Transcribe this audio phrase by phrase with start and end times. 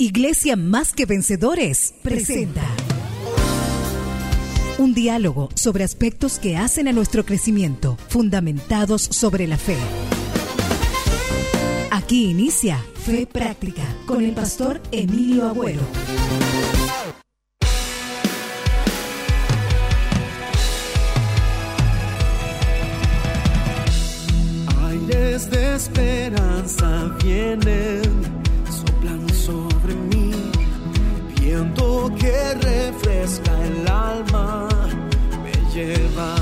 [0.00, 2.62] Iglesia Más que Vencedores presenta
[4.78, 9.76] un diálogo sobre aspectos que hacen a nuestro crecimiento, fundamentados sobre la fe.
[11.90, 15.82] Aquí inicia Fe Práctica con el pastor Emilio Agüero.
[24.82, 28.09] Aires de esperanza vienen
[35.72, 36.39] 结疤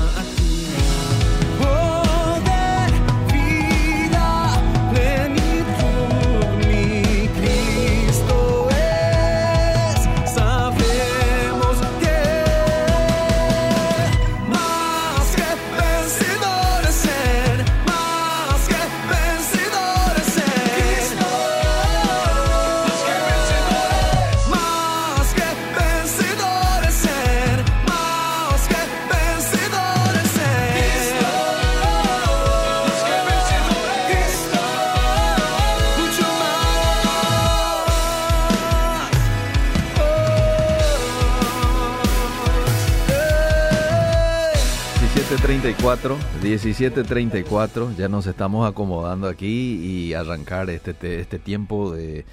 [45.69, 52.25] 1734, 1734, ya nos estamos acomodando aquí y arrancar este, este, este, tiempo de,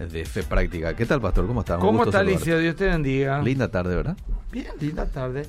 [0.00, 0.96] de, fe práctica.
[0.96, 1.46] ¿Qué tal, Pastor?
[1.46, 1.78] ¿Cómo estás?
[1.78, 2.58] ¿Cómo está, Alicia?
[2.58, 3.40] Dios te bendiga.
[3.42, 4.16] Linda tarde, ¿verdad?
[4.50, 5.46] Bien, linda tarde.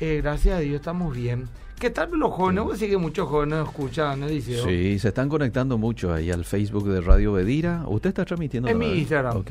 [0.00, 0.20] Eh.
[0.22, 1.46] Gracias a Dios estamos bien.
[1.78, 2.78] ¿Qué tal los jóvenes?
[2.78, 2.88] Sí.
[2.88, 4.26] que muchos jóvenes nos escuchan.
[4.30, 7.84] Sí, se están conectando mucho ahí al Facebook de Radio Bedira.
[7.86, 8.70] ¿Usted está transmitiendo?
[8.70, 9.36] En mi Instagram.
[9.36, 9.50] Ok.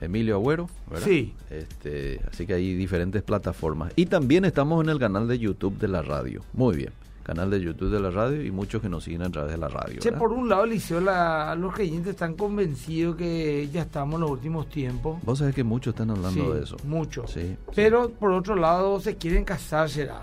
[0.00, 1.06] Emilio Agüero, ¿verdad?
[1.06, 1.34] Sí.
[1.50, 3.92] Este, así que hay diferentes plataformas.
[3.96, 6.42] Y también estamos en el canal de YouTube de la radio.
[6.52, 6.92] Muy bien.
[7.22, 9.68] Canal de YouTube de la radio y muchos que nos siguen a través de la
[9.68, 10.00] radio.
[10.00, 14.30] Che, por un lado, Liceo, la, los creyentes están convencidos que ya estamos en los
[14.30, 15.18] últimos tiempos.
[15.22, 16.76] Vos sabés que muchos están hablando de eso.
[16.84, 17.30] Muchos.
[17.30, 20.22] Sí, Pero por otro lado, se quieren casar, será.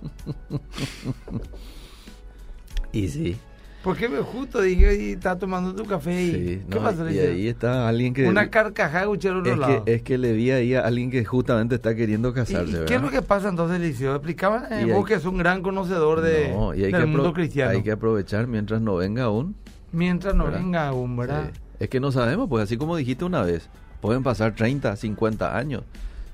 [2.92, 3.36] y sí.
[3.82, 7.10] Porque me justo dije, y está tomando tu café y sí, ¿qué pasa?
[7.10, 8.26] Y ahí está alguien que...
[8.26, 12.34] Una carcajada es que, es que le vi ahí a alguien que justamente está queriendo
[12.34, 14.16] casarse, ¿Y, qué es lo que pasa entonces, Liceo?
[14.16, 17.70] Explicaban eh, vos que es un gran conocedor de, del mundo cristiano.
[17.70, 19.54] Hay que aprovechar mientras no venga aún.
[19.92, 21.52] Mientras no venga aún, ¿verdad?
[21.78, 25.84] Es que no sabemos, pues así como dijiste una vez, pueden pasar 30, 50 años.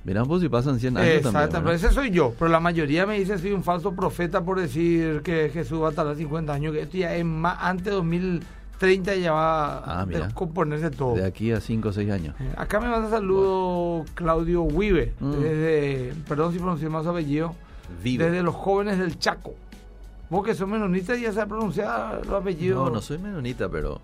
[0.05, 2.31] Miramos pues, si pasan 100 años Exacto, pero ese soy yo.
[2.37, 5.91] Pero la mayoría me dice soy un falso profeta por decir que Jesús va a
[5.91, 6.73] tardar 50 años.
[6.73, 11.15] Que esto ya es más, antes de 2030 ya va ah, a componerse todo.
[11.15, 12.35] De aquí a 5 o 6 años.
[12.39, 15.31] Eh, acá me manda saludo Claudio Wive, mm.
[15.31, 17.55] desde, perdón si pronuncié más su apellido,
[18.03, 18.25] Vive.
[18.25, 19.55] desde los jóvenes del Chaco.
[20.29, 22.85] Vos que sos menonita ya sabes pronunciar los apellidos.
[22.85, 24.01] No, no soy menonita, pero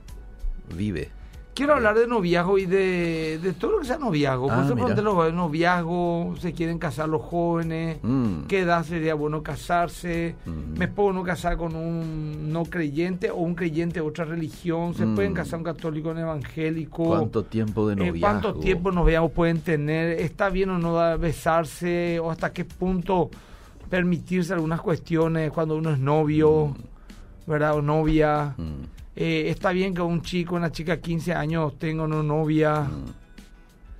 [0.75, 1.12] vive.
[1.53, 4.50] Quiero hablar de noviazgo y de, de todo lo que sea noviazgo.
[4.50, 8.44] Ah, Por ejemplo, los noviazgo, se quieren casar los jóvenes, mm.
[8.47, 10.79] qué edad sería bueno casarse, mm.
[10.79, 15.06] me puedo no casar con un no creyente o un creyente de otra religión, se
[15.06, 15.16] mm.
[15.16, 17.03] pueden casar un católico, un evangélico.
[17.03, 18.19] ¿Cuánto tiempo de noviazgo?
[18.22, 20.19] ¿Cuánto tiempo noviazgo pueden tener?
[20.19, 22.19] ¿Está bien o no besarse?
[22.22, 23.29] ¿O hasta qué punto
[23.89, 26.73] permitirse algunas cuestiones cuando uno es novio,
[27.45, 27.75] ¿verdad?
[27.75, 28.56] O novia.
[29.16, 32.82] Eh, está bien que un chico, una chica de 15 años tenga una novia.
[32.82, 33.22] Mm.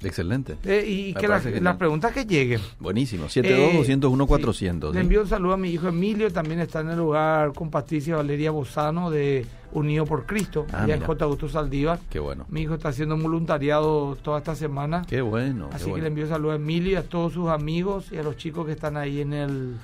[0.04, 0.58] Excelente.
[0.66, 2.60] Eh, y que las la preguntas que lleguen.
[2.80, 3.26] Buenísimo.
[3.26, 4.90] 72-201-400.
[4.90, 7.70] Eh, Le envío un saludo a mi hijo Emilio, también está en el lugar con
[7.70, 11.24] Patricia Valeria Bozano de Unido por Cristo, ah, en J.
[11.24, 12.00] Augusto Saldívar.
[12.10, 12.46] Qué bueno.
[12.50, 15.04] Mi hijo está haciendo un voluntariado toda esta semana.
[15.08, 15.70] Qué bueno.
[15.72, 18.24] Así que le envío un saludo a Emilio y a todos sus amigos y a
[18.24, 19.76] los chicos que están ahí en el,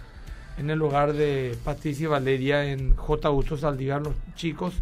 [0.58, 3.28] en el lugar de Patricia Valeria en J.
[3.28, 4.74] Augusto Saldívar, los chicos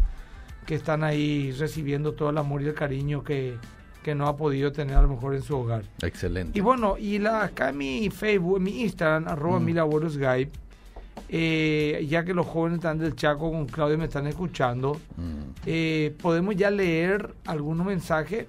[0.66, 3.56] que están ahí recibiendo todo el amor y el cariño que,
[4.14, 5.82] no ha podido tener a lo mejor en su hogar.
[6.00, 6.56] Excelente.
[6.56, 9.64] Y bueno, y la, acá en mi Facebook, en mi Instagram, arroba mm.
[11.28, 15.66] Eh, ya que los jóvenes están del Chaco con Claudio me están escuchando, mm.
[15.66, 18.46] eh, podemos ya leer algunos mensajes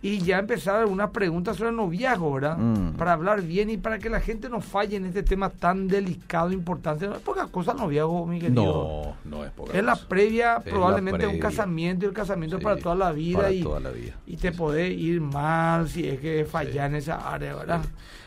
[0.00, 2.56] y ya empezar algunas preguntas sobre el noviazgo, ¿verdad?
[2.56, 2.92] Mm.
[2.96, 6.52] Para hablar bien y para que la gente no falle en este tema tan delicado,
[6.52, 7.06] importante.
[7.06, 9.16] No es poca cosa el noviazgo, mi querido.
[9.24, 12.78] No, no es poca Es la previa, probablemente, un casamiento y el casamiento es para
[12.78, 13.52] toda la vida.
[13.52, 14.14] y, toda la vida.
[14.26, 17.82] Y te puede ir mal si es que fallas en esa área, ¿verdad?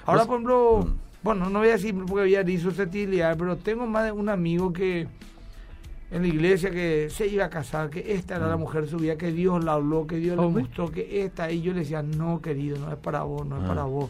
[0.05, 0.85] Ahora, por ejemplo...
[0.85, 4.71] Mm bueno, no voy a decir porque había susceptibilidad, pero tengo más de un amigo
[4.71, 5.07] que
[6.11, 8.59] en la iglesia que se iba a casar, que esta era la mm.
[8.59, 11.61] mujer de su vida, que Dios la habló, que Dios le gustó, que esta, y
[11.61, 13.85] yo le decía, no, querido, no es para vos, no es para ah.
[13.85, 14.09] vos.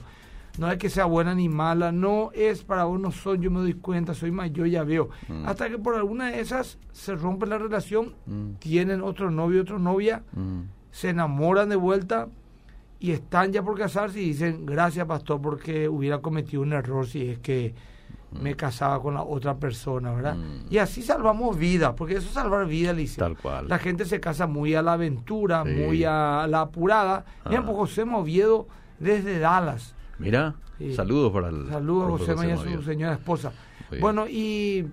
[0.58, 3.60] No es que sea buena ni mala, no es para vos, no soy, yo me
[3.60, 5.10] doy cuenta, soy mayor, ya veo.
[5.28, 5.46] Mm.
[5.46, 8.54] Hasta que por alguna de esas se rompe la relación, mm.
[8.60, 10.24] tienen otro novio, otra novia,
[10.92, 12.28] se enamoran de vuelta
[13.00, 17.30] y están ya por casarse y dicen, gracias pastor porque hubiera cometido un error si
[17.30, 17.74] es que
[18.32, 20.36] me casaba con la otra persona, ¿verdad?
[20.36, 20.66] Mm.
[20.70, 23.26] Y así salvamos vidas, porque eso es salvar vidas, Liceo.
[23.26, 23.68] Tal cual.
[23.68, 25.72] La gente se casa muy a la aventura, Sí.
[25.72, 27.26] muy a la apurada.
[27.48, 27.66] Mira, Ah.
[27.66, 28.68] pues José Moviedo
[29.00, 29.96] desde Dallas.
[30.20, 30.94] Mira, Sí.
[30.94, 31.68] saludos para el.
[31.70, 33.52] Saludos José y a su señora esposa.
[34.00, 34.86] Bueno, y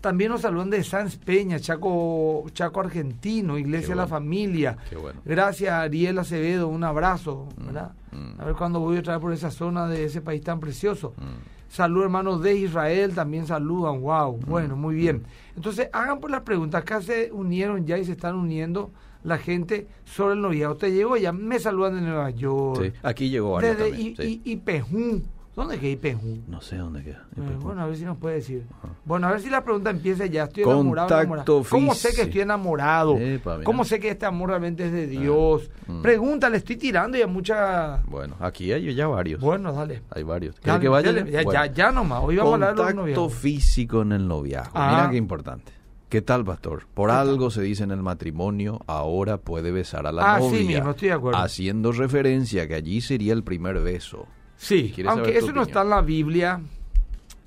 [0.00, 4.16] también nos saludan de Sanz Peña, Chaco, Chaco Argentino, Iglesia de la bueno.
[4.16, 4.76] Familia.
[4.88, 5.20] Qué bueno.
[5.24, 7.92] Gracias, Ariel Acevedo, un abrazo, ¿verdad?
[8.12, 8.40] mm.
[8.40, 11.14] A ver cuándo voy otra vez por esa zona de ese país tan precioso.
[11.18, 11.68] Mm.
[11.68, 15.22] Saludos hermanos de Israel, también saludan, wow, bueno, muy bien.
[15.54, 18.90] Entonces, hagan por las preguntas, acá se unieron ya y se están uniendo
[19.22, 20.76] la gente sobre el noviazgo.
[20.76, 24.12] Te llegó ya, me saludan de Nueva York, Sí, aquí llegó varios desde también.
[24.12, 24.42] I- sí.
[24.44, 25.22] I- Ipejú.
[25.56, 26.38] ¿Dónde queda Ipejú?
[26.46, 27.26] No sé dónde queda.
[27.36, 28.64] Eh, bueno, a ver si nos puede decir.
[29.04, 30.44] Bueno, a ver si la pregunta empieza ya.
[30.44, 31.64] Estoy Contacto enamorado, enamorado.
[31.68, 33.18] ¿Cómo sé que estoy enamorado?
[33.18, 33.60] Epa.
[33.64, 35.68] ¿Cómo sé que este amor realmente es de Dios?
[35.88, 36.02] mm.
[36.02, 37.96] Pregunta, le estoy tirando y a mucha...
[38.06, 39.40] Bueno, aquí hay ya varios.
[39.40, 40.02] Bueno, dale.
[40.10, 40.54] Hay varios.
[40.54, 41.12] ¿Quieres Dale, que vaya?
[41.12, 41.64] dale, ya, Bueno.
[41.66, 42.20] ya, ya nomás.
[42.22, 44.72] Hoy vamos a hablar de Contacto físico en el noviazgo.
[44.74, 44.92] Ah.
[44.98, 45.72] Mira qué importante.
[46.08, 46.86] ¿Qué tal, pastor?
[46.94, 50.60] Por algo se dice en el matrimonio, ahora puede besar a la Ah, sí novia.
[50.78, 51.38] mismo, estoy de acuerdo.
[51.38, 54.26] Haciendo referencia que allí sería el primer beso.
[54.62, 56.60] Sí, ¿Quieres aunque eso no está en la Biblia,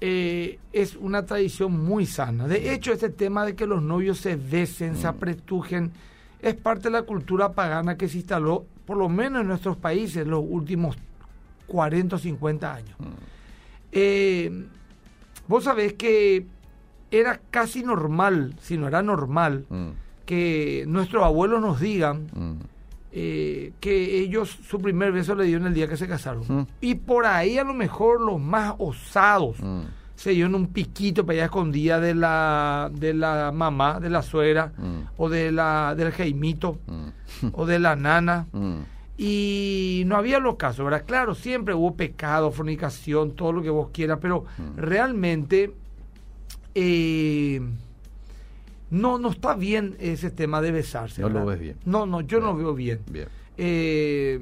[0.02, 2.48] eh, es una tradición muy sana.
[2.48, 4.98] De hecho, este tema de que los novios se besen, Mm.
[4.98, 5.92] se apretujen,
[6.42, 10.26] es parte de la cultura pagana que se instaló, por lo menos en nuestros países,
[10.26, 10.98] los últimos
[11.68, 12.96] 40 o 50 años.
[12.98, 13.06] Mm.
[13.92, 14.66] Eh,
[15.48, 16.48] vos sabés que
[17.12, 19.90] era casi normal, si no era normal, Mm,
[20.26, 22.28] que nuestros abuelos nos digan.
[23.16, 26.44] Eh, que ellos su primer beso le dieron el día que se casaron.
[26.48, 26.68] Mm.
[26.82, 29.82] Y por ahí a lo mejor los más osados Mm.
[30.16, 34.72] se dieron un piquito para allá escondida de la, de la mamá, de la suegra,
[34.78, 35.00] Mm.
[35.18, 36.80] o de la, del Jaimito,
[37.52, 38.48] o de la nana.
[39.16, 41.04] Y no había los casos, ¿verdad?
[41.06, 44.46] Claro, siempre hubo pecado, fornicación, todo lo que vos quieras, pero
[44.76, 45.72] realmente
[46.74, 47.62] eh,
[48.94, 51.24] no, no está bien ese tema de besarse.
[51.24, 51.78] No lo ves bien.
[51.84, 53.00] No, no, yo no veo bien.
[53.10, 53.28] Bien.
[53.58, 54.40] Eh,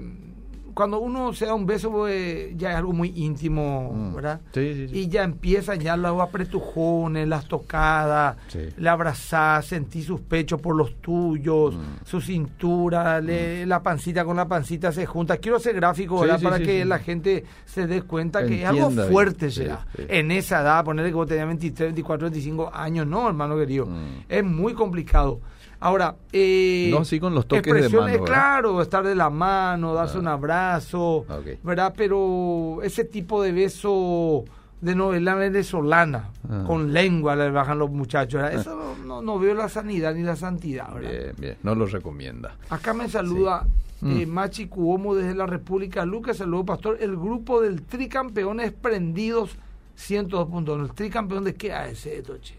[0.73, 4.15] cuando uno se da un beso, pues, ya es algo muy íntimo, Mm.
[4.15, 4.41] ¿verdad?
[4.53, 4.97] Sí, sí, sí.
[4.99, 8.37] Y ya empiezan ya los apretujones, las tocadas,
[8.77, 11.79] la abrazás, sentí sus pechos por los tuyos, Mm.
[12.05, 15.37] su cintura, le- la pancita con la pancita se junta.
[15.37, 16.41] Quiero ser gráfico, ¿verdad?
[16.41, 19.65] Para que la gente se dé cuenta que es algo fuerte sí.
[20.07, 23.85] En esa edad, ponerle que vos tenías 23, 24, 25 años, no, hermano querido.
[23.85, 24.25] Mm.
[24.29, 25.39] Es muy complicado.
[25.81, 28.25] Ahora, eh, No así con los toques de mano, ¿verdad?
[28.25, 30.19] claro, estar de la mano, darse Ah.
[30.21, 31.57] un abrazo, Ok.
[31.63, 31.93] ¿verdad?
[31.97, 34.45] Pero ese tipo de beso
[34.79, 36.63] de novela venezolana, Ah.
[36.67, 38.59] con lengua le bajan los muchachos, ¿verdad?
[38.61, 41.09] Eso no, no, no veo la sanidad ni la santidad, ¿verdad?
[41.11, 41.57] Bien, bien.
[41.63, 42.55] No lo recomienda.
[42.69, 43.65] Acá me saluda
[44.01, 44.21] Sí.
[44.21, 49.57] eh, Machi Cuomo desde la República Lucas, saludo pastor, el grupo del tricampeones prendidos
[49.95, 52.55] 102.1, el tricampeón de qué es ese, Toche?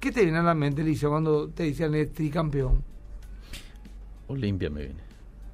[0.00, 2.82] ¿Qué te viene a la mente, Liceo, cuando te dicen el tricampeón?
[4.28, 5.00] Olimpia me viene.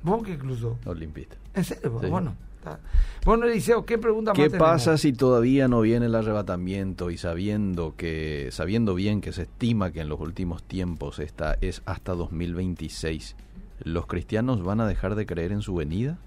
[0.03, 0.79] ¿Vos qué incluso?
[0.85, 1.37] Olimpista.
[1.55, 1.99] ¿En serio?
[2.01, 2.07] Sí.
[2.09, 2.37] Bueno.
[2.59, 2.81] está.
[3.25, 4.69] Bueno, Eliseo, ¿qué pregunta ¿Qué más tenemos?
[4.71, 9.93] pasa si todavía no viene el arrebatamiento y sabiendo que sabiendo bien que se estima
[9.93, 13.37] que en los últimos tiempos esta es hasta 2026,
[13.85, 16.19] los cristianos van a dejar de creer en su venida?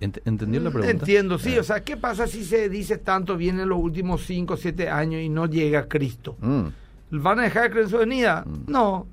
[0.00, 0.98] Ent- ¿Entendió la Mm, pregunta?
[0.98, 1.54] Entiendo, sí.
[1.56, 1.60] Ah.
[1.60, 4.88] O sea, ¿qué pasa si se dice tanto viene en los últimos 5 o 7
[4.90, 6.36] años y no llega Cristo?
[6.40, 6.66] Mm,
[7.10, 8.44] ¿Van a dejar de creer en su venida?
[8.46, 8.70] Mm.
[8.70, 9.06] No.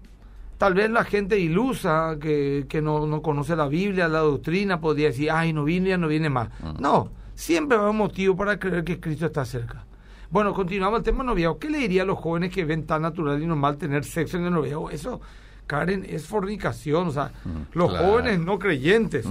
[0.57, 5.07] Tal vez la gente ilusa, que, que no, no conoce la Biblia, la doctrina, podría
[5.07, 6.49] decir, ay, no viene, ya no viene más.
[6.61, 6.81] Mm.
[6.81, 9.85] No, siempre va a haber motivo para creer que Cristo está cerca.
[10.29, 11.59] Bueno, continuamos el tema noviazgo.
[11.59, 14.45] ¿Qué le diría a los jóvenes que ven tan natural y normal tener sexo en
[14.45, 14.89] el noviazgo?
[14.89, 15.21] Eso,
[15.67, 17.07] Karen, es fornicación.
[17.09, 18.07] O sea, Mm, los claro.
[18.07, 19.27] jóvenes no creyentes.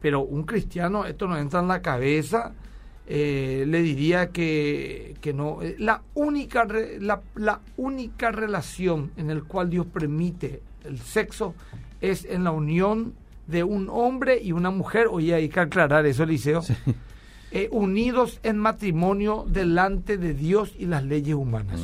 [0.00, 2.52] Pero un cristiano, esto no entra en la cabeza,
[3.10, 5.62] eh, le diría que, que no.
[5.62, 11.54] eh, La única, re- la, la única relación en la cual Dios permite el sexo
[12.02, 13.14] es en la unión
[13.46, 15.06] de un hombre y una mujer.
[15.10, 16.62] Oye, hay que aclarar eso, Eliseo.
[17.50, 21.80] Eh, unidos en matrimonio delante de Dios y las leyes humanas.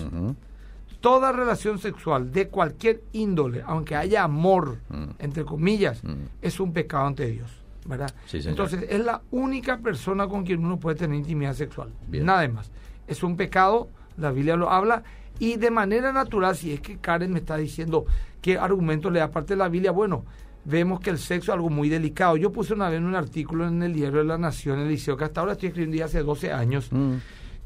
[1.00, 4.78] Toda relación sexual de cualquier índole, aunque haya amor,
[5.18, 6.02] entre comillas,
[6.42, 7.50] es un pecado ante Dios.
[7.84, 8.14] ¿Verdad?
[8.26, 8.50] Sí, señor.
[8.50, 11.90] Entonces, es la única persona con quien uno puede tener intimidad sexual.
[12.08, 12.24] Bien.
[12.24, 12.70] Nada más.
[13.06, 15.02] Es un pecado, la Biblia lo habla,
[15.38, 18.06] y de manera natural, si es que Karen me está diciendo
[18.40, 20.24] qué argumento le da parte de la Biblia, bueno,
[20.64, 22.36] vemos que el sexo es algo muy delicado.
[22.36, 25.16] Yo puse una vez en un artículo en el diario de la Nación, el liceo,
[25.16, 27.14] que hasta ahora estoy escribiendo ya hace 12 años, mm,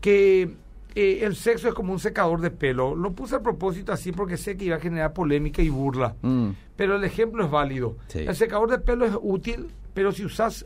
[0.00, 0.56] que
[0.94, 2.94] eh, el sexo es como un secador de pelo.
[2.94, 6.16] Lo puse a propósito así porque sé que iba a generar polémica y burla.
[6.22, 7.96] mm, pero el ejemplo es válido.
[8.06, 8.20] Sí.
[8.20, 9.68] El secador de pelo es útil,
[9.98, 10.64] pero si usas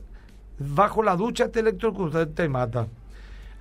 [0.59, 2.87] bajo la ducha te electrocuta, te mata.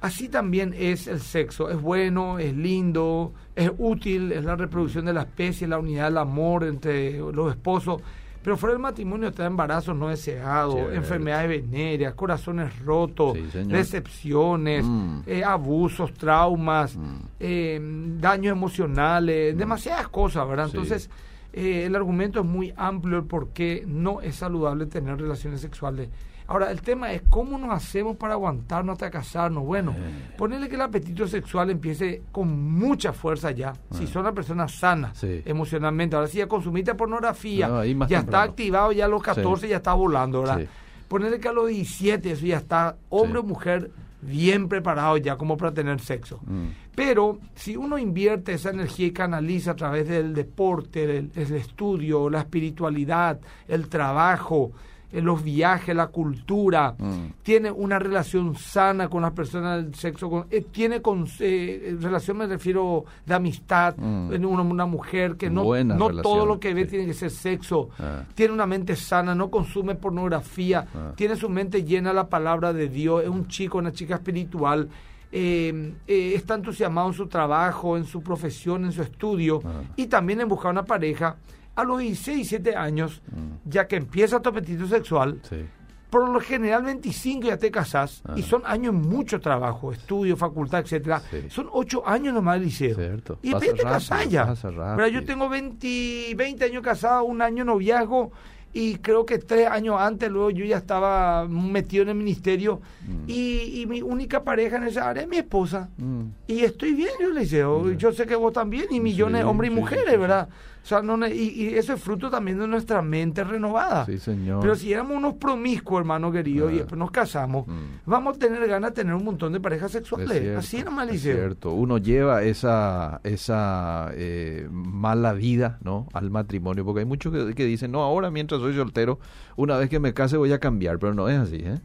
[0.01, 1.69] Así también es el sexo.
[1.69, 6.17] Es bueno, es lindo, es útil, es la reproducción de la especie, la unidad del
[6.17, 8.01] amor entre los esposos.
[8.43, 10.91] Pero fuera del matrimonio trae embarazos no deseados, Cierto.
[10.93, 15.19] enfermedades venéreas, corazones rotos, Sí, decepciones, Mm.
[15.25, 17.15] eh, abusos, traumas, Mm.
[17.39, 17.79] eh,
[18.19, 20.65] daños emocionales, demasiadas cosas, ¿verdad?
[20.65, 20.71] Sí.
[20.71, 21.09] Entonces,
[21.53, 26.09] eh, el argumento es muy amplio el por qué no es saludable tener relaciones sexuales.
[26.47, 29.63] Ahora, el tema es cómo nos hacemos para aguantarnos hasta casarnos.
[29.63, 30.33] Bueno, Eh.
[30.37, 33.71] ponerle que el apetito sexual empiece con mucha fuerza ya.
[33.91, 35.13] Si son una persona sana.
[35.15, 35.41] Sí.
[35.45, 36.15] emocionalmente.
[36.17, 38.19] Ahora, si ya consumiste pornografía, No, ya temprano.
[38.19, 40.59] está activado, ya a los 14 ya está volando, ¿verdad?
[40.59, 40.67] Sí.
[41.07, 43.91] Ponerle que a los 17 eso ya está hombre o mujer
[44.21, 46.39] bien preparado ya como para tener sexo.
[46.45, 46.67] Mm.
[46.95, 52.29] Pero si uno invierte esa energía y canaliza a través del deporte, el, el estudio,
[52.29, 54.71] la espiritualidad, el trabajo,
[55.13, 57.33] los viajes, la cultura, Mm.
[57.43, 62.37] tiene una relación sana con las personas del sexo, con- eh, tiene con, eh, relación,
[62.37, 64.33] me refiero, de amistad, Mm.
[64.33, 66.91] en una, una mujer que no, Buena no relación, todo lo que ve sí.
[66.91, 68.23] tiene que ser sexo, Ah.
[68.35, 71.11] tiene una mente sana, no consume pornografía, Ah.
[71.15, 74.87] tiene su mente llena de la palabra de Dios, es un chico, una chica espiritual,
[75.31, 79.81] eh, eh, está entusiasmado en su trabajo, en su profesión, en su estudio Ah.
[79.95, 81.37] y también en buscar una pareja.
[81.75, 83.69] A los 16, 17 años, Mm.
[83.69, 85.65] ya que empieza tu apetito sexual, Sí.
[86.09, 88.33] por lo general 25 ya te casás Ah.
[88.35, 91.21] y son años mucho trabajo, estudio, facultad, etcétera.
[91.31, 91.45] Sí.
[91.49, 92.95] Son 8 años nomás de liceo.
[92.95, 93.39] Cierto.
[93.41, 94.53] Y después te casás ya.
[94.97, 98.31] Mira, yo tengo 20, 20 años casado, un año noviazgo
[98.73, 103.23] y creo que tres años antes luego yo ya estaba metido en el ministerio Mm.
[103.27, 105.89] y, y mi única pareja en esa área es mi esposa.
[105.97, 106.21] Mm.
[106.47, 107.83] Y estoy bien, yo le deseo.
[107.89, 107.95] Sí.
[107.97, 110.17] Yo sé que vos también, y millones de Sí, hombres y mujeres, sí.
[110.17, 110.47] ¿verdad?
[110.83, 114.03] O sea, no, y, y eso es fruto también de nuestra mente renovada.
[114.07, 114.61] Sí, señor.
[114.61, 117.99] Pero si éramos unos promiscuos, hermano querido, y después nos casamos, Mm.
[118.07, 120.31] vamos a tener ganas de tener un montón de parejas Es sexuales.
[120.31, 121.35] cierto, Así era es Maliceo.
[121.35, 121.73] cierto.
[121.73, 126.07] Uno lleva esa, esa eh, mala vida ¿no?
[126.13, 129.19] al matrimonio, porque hay muchos que, que dicen, no, ahora mientras soy soltero,
[129.55, 131.57] una vez que me case voy a cambiar, pero no es así.
[131.57, 131.79] ¿eh?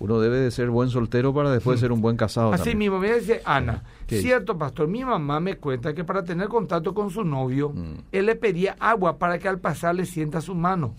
[0.00, 2.52] Uno debe de ser buen soltero para después ser un buen casado.
[2.52, 6.92] Así mismo, me dice Ana, cierto pastor, mi mamá me cuenta que para tener contacto
[6.94, 7.94] con su novio, Mm.
[8.10, 10.94] él le pedía agua para que al pasar le sienta su mano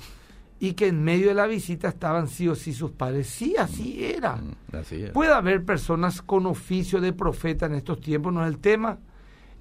[0.60, 3.26] y que en medio de la visita estaban sí o sí sus padres.
[3.28, 4.36] Sí, así era.
[4.38, 5.10] Mm, Así es.
[5.10, 9.00] Puede haber personas con oficio de profeta en estos tiempos, no es el tema.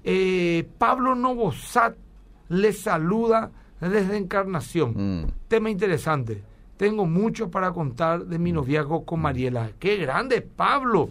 [0.03, 1.95] Eh, Pablo Novosat
[2.49, 4.93] le saluda desde Encarnación.
[5.23, 5.27] Mm.
[5.47, 6.43] Tema interesante.
[6.81, 9.69] Tengo mucho para contar de mi noviazgo con Mariela.
[9.77, 11.09] ¡Qué grande, Pablo!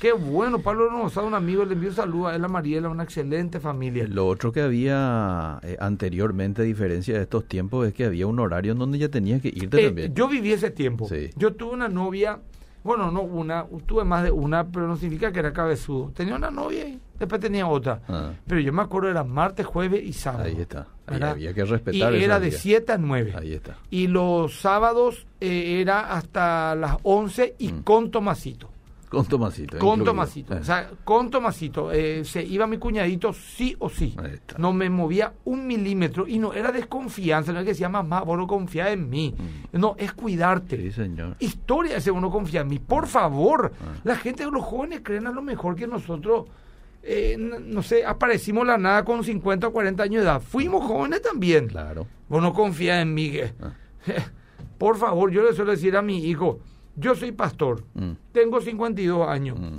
[0.00, 0.60] ¡Qué bueno!
[0.60, 4.06] Pablo Novosat, un amigo, le envío un saludo a él, a Mariela, una excelente familia.
[4.08, 8.38] Lo otro que había eh, anteriormente, a diferencia de estos tiempos, es que había un
[8.38, 10.14] horario en donde ya tenías que irte Eh, también.
[10.14, 11.06] yo viví ese tiempo.
[11.06, 11.28] Sí.
[11.36, 12.38] Yo tuve una novia,
[12.82, 16.10] bueno, no una, tuve más de una, pero no significa que era cabezudo.
[16.16, 18.00] Tenía una novia y después tenía otra.
[18.08, 18.30] Ah.
[18.46, 20.44] Pero yo me acuerdo era martes, jueves y sábado.
[20.44, 20.86] Ahí está.
[21.06, 22.60] Había que respetar Y era de días.
[22.62, 23.34] 7 a 9.
[23.38, 23.76] Ahí está.
[23.90, 27.82] Y los sábados eh, era hasta las 11 y Mm.
[27.82, 28.70] con Tomasito.
[29.10, 29.76] Con Tomasito.
[29.78, 30.04] Con incluido.
[30.06, 30.54] Tomasito.
[30.54, 30.60] Eh.
[30.60, 31.92] O sea, con Tomasito.
[31.92, 34.14] eh, se iba mi cuñadito sí o sí.
[34.16, 34.56] Ahí está.
[34.56, 36.26] No me movía un milímetro.
[36.26, 37.52] Y no era desconfianza.
[37.52, 39.34] No es que decía, mamá, vos no confías en mí.
[39.72, 40.78] No, es cuidarte.
[40.78, 40.80] Mm.
[40.80, 41.36] Sí, señor.
[41.40, 42.78] Historia ese uno confía en mí.
[42.78, 43.74] Por favor.
[43.82, 44.00] Ah.
[44.04, 46.46] La gente, los jóvenes creen a lo mejor que nosotros,
[47.02, 50.40] eh, no sé, aparecimos la nada con 50 o 40 años de edad.
[50.40, 51.68] Fuimos jóvenes también.
[51.68, 52.06] Claro.
[52.28, 53.32] Vos no confías en mí.
[53.60, 53.74] Ah.
[54.78, 56.60] Por favor, yo le suelo decir a mi hijo,
[56.96, 59.78] yo soy pastor, Mm, tengo 52 años, mm.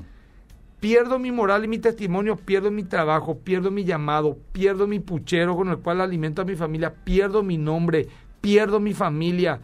[0.79, 5.55] pierdo mi moral y mi testimonio, pierdo mi trabajo, pierdo mi llamado, pierdo mi puchero
[5.55, 8.07] con el cual alimento a mi familia, pierdo mi nombre,
[8.39, 9.59] pierdo mi familia,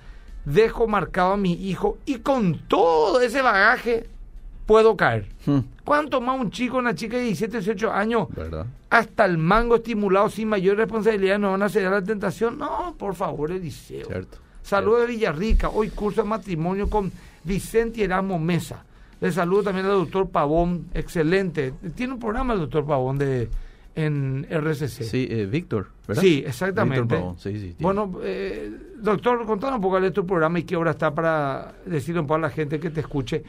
[0.45, 4.09] dejo marcado a mi hijo y con todo ese bagaje
[4.69, 5.25] puedo caer.
[5.47, 8.67] Mm, ¿Cuánto más un chico, una chica de 17, 18 años, ¿Verdad?
[8.91, 12.59] hasta el mango estimulado sin mayor responsabilidad no van a ceder a la tentación?
[12.59, 14.05] No, por favor, Eliseo.
[14.05, 14.37] Cierto.
[14.61, 17.11] Saludos de Villarrica, hoy curso de matrimonio con
[17.43, 18.83] Vicente Erasmo Mesa.
[19.19, 21.73] Le saludo también al doctor Pavón, excelente.
[21.95, 23.49] Tiene un programa el doctor Pavón de,
[23.95, 25.03] en RCC.
[25.03, 26.21] Sí, eh, Víctor, ¿verdad?
[26.21, 27.01] Sí, exactamente.
[27.01, 27.75] Víctor Pavón, sí, sí.
[27.79, 32.21] Bueno, eh, doctor, contanos un poco de tu programa y qué hora está para decirle
[32.21, 33.43] un poco a la gente que te escuche.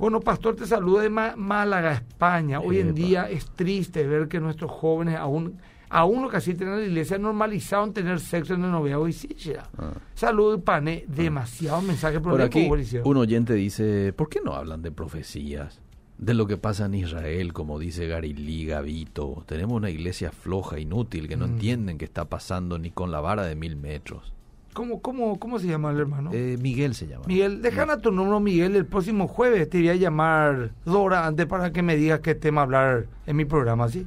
[0.00, 2.58] Bueno, Pastor, te saludo de Málaga, España.
[2.58, 5.58] Hoy en día es triste ver que nuestros jóvenes, aún,
[5.90, 9.12] aún lo que así tienen en la iglesia, normalizaron tener sexo en el noviazgo y
[9.12, 9.68] sí, ya.
[9.76, 9.92] Ah.
[10.14, 11.04] Salud, Pané.
[11.06, 12.66] Demasiado mensaje Por por aquí,
[13.04, 15.82] un oyente dice, ¿por qué no hablan de profecías?
[16.16, 19.42] de lo que pasa en Israel, como dice Garilí, Gavito.
[19.46, 21.50] Tenemos una iglesia floja, inútil, que no Mm.
[21.52, 24.34] entienden qué está pasando ni con la vara de mil metros.
[24.72, 26.30] ¿Cómo, cómo, cómo se llama el hermano?
[26.32, 27.24] Eh, Miguel se llama.
[27.26, 28.76] Miguel, déjame a tu número, Miguel.
[28.76, 32.34] El próximo jueves te voy a llamar dos horas antes para que me digas qué
[32.34, 34.06] tema hablar en mi programa, ¿sí?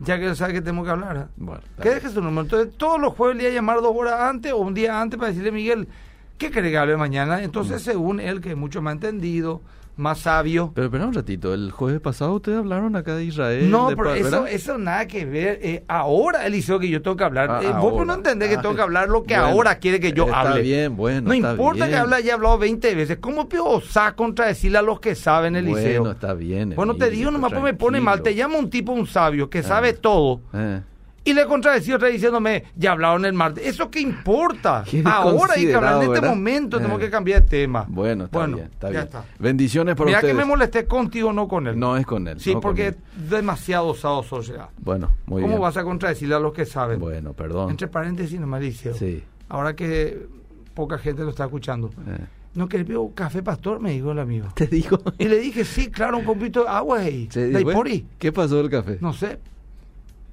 [0.00, 1.16] Ya que sabes que tengo que hablar.
[1.16, 1.24] ¿eh?
[1.36, 2.42] Bueno, Que dejes tu número.
[2.42, 5.18] Entonces, todos los jueves le voy a llamar dos horas antes o un día antes
[5.18, 5.86] para decirle, Miguel,
[6.38, 7.42] ¿qué querés que hable mañana?
[7.42, 9.60] Entonces, según él, que es mucho más entendido,
[10.00, 10.72] más sabio.
[10.74, 13.70] Pero espera un ratito, el jueves pasado ustedes hablaron acá de Israel.
[13.70, 15.58] No, de pero eso, eso nada que ver.
[15.62, 17.50] Eh, ahora, Eliseo, que yo tengo que hablar.
[17.50, 20.00] Ah, Eh, vos no entendés que Ah, tengo que hablar lo que bueno, ahora quiere
[20.00, 20.62] que yo está hable.
[20.62, 23.18] bien, bueno, No está importa que hable, ya he hablado 20 veces.
[23.20, 26.00] ¿Cómo puedo osar contradecirle a los que saben, Eliseo?
[26.02, 26.72] Bueno, está bien.
[26.74, 28.22] Bueno, te digo nomás, pues me pone mal.
[28.22, 30.40] Te llama un tipo, un sabio, que sabe todo.
[30.54, 30.80] Eh,
[31.22, 33.66] Y le contradecí otra diciéndome, ya hablaron el martes.
[33.66, 34.82] ¿Eso qué importa?
[34.90, 36.28] Qué Ahora hay que hablar en este ¿verdad?
[36.30, 36.80] momento, Eh.
[36.80, 37.84] tenemos que cambiar de tema.
[37.88, 39.02] Bueno, está bien, está ya bien.
[39.04, 39.24] está.
[39.38, 40.34] Bendiciones para Mira ustedes.
[40.34, 41.78] que me molesté contigo, no con él.
[41.78, 42.40] No es con él.
[42.40, 42.96] Sí, no porque es
[43.28, 44.70] demasiado osado sociedad.
[44.78, 45.62] Bueno, muy ¿Cómo bien.
[45.62, 46.98] vas a contradecirle a los que saben?
[46.98, 47.70] Bueno, perdón.
[47.70, 48.94] Entre paréntesis, nomás Liceo.
[48.94, 49.22] Sí.
[49.50, 50.26] Ahora que
[50.74, 51.90] poca gente lo está escuchando.
[52.08, 52.24] eh.
[52.54, 54.48] No, que le pido café pastor, me dijo el amigo.
[54.54, 54.98] Te digo.
[55.18, 57.28] Y le dije, sí, claro, un copito de agua ahí.
[57.62, 57.82] Bueno.
[58.18, 58.96] ¿Qué pasó del café?
[59.00, 59.38] No sé.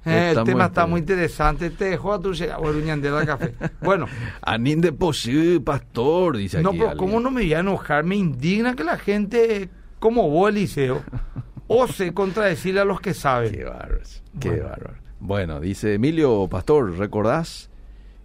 [0.04, 1.70] Eh, el tema está muy interesante.
[1.70, 3.54] Te dejo a tu llegada, de café.
[3.80, 4.06] Bueno,
[4.42, 7.06] Anín de posible, pastor, dice no, aquí pero alguien.
[7.08, 8.04] ¿cómo no me voy a enojar?
[8.04, 11.02] Me indigna que la gente, como vos, Eliseo,
[11.66, 13.64] ose contradecirle a los que Qué saben.
[13.64, 13.98] bárbaro.
[14.40, 14.64] Qué Bueno.
[14.64, 14.94] bárbaro.
[15.20, 17.70] Bueno, dice Emilio, pastor, ¿recordás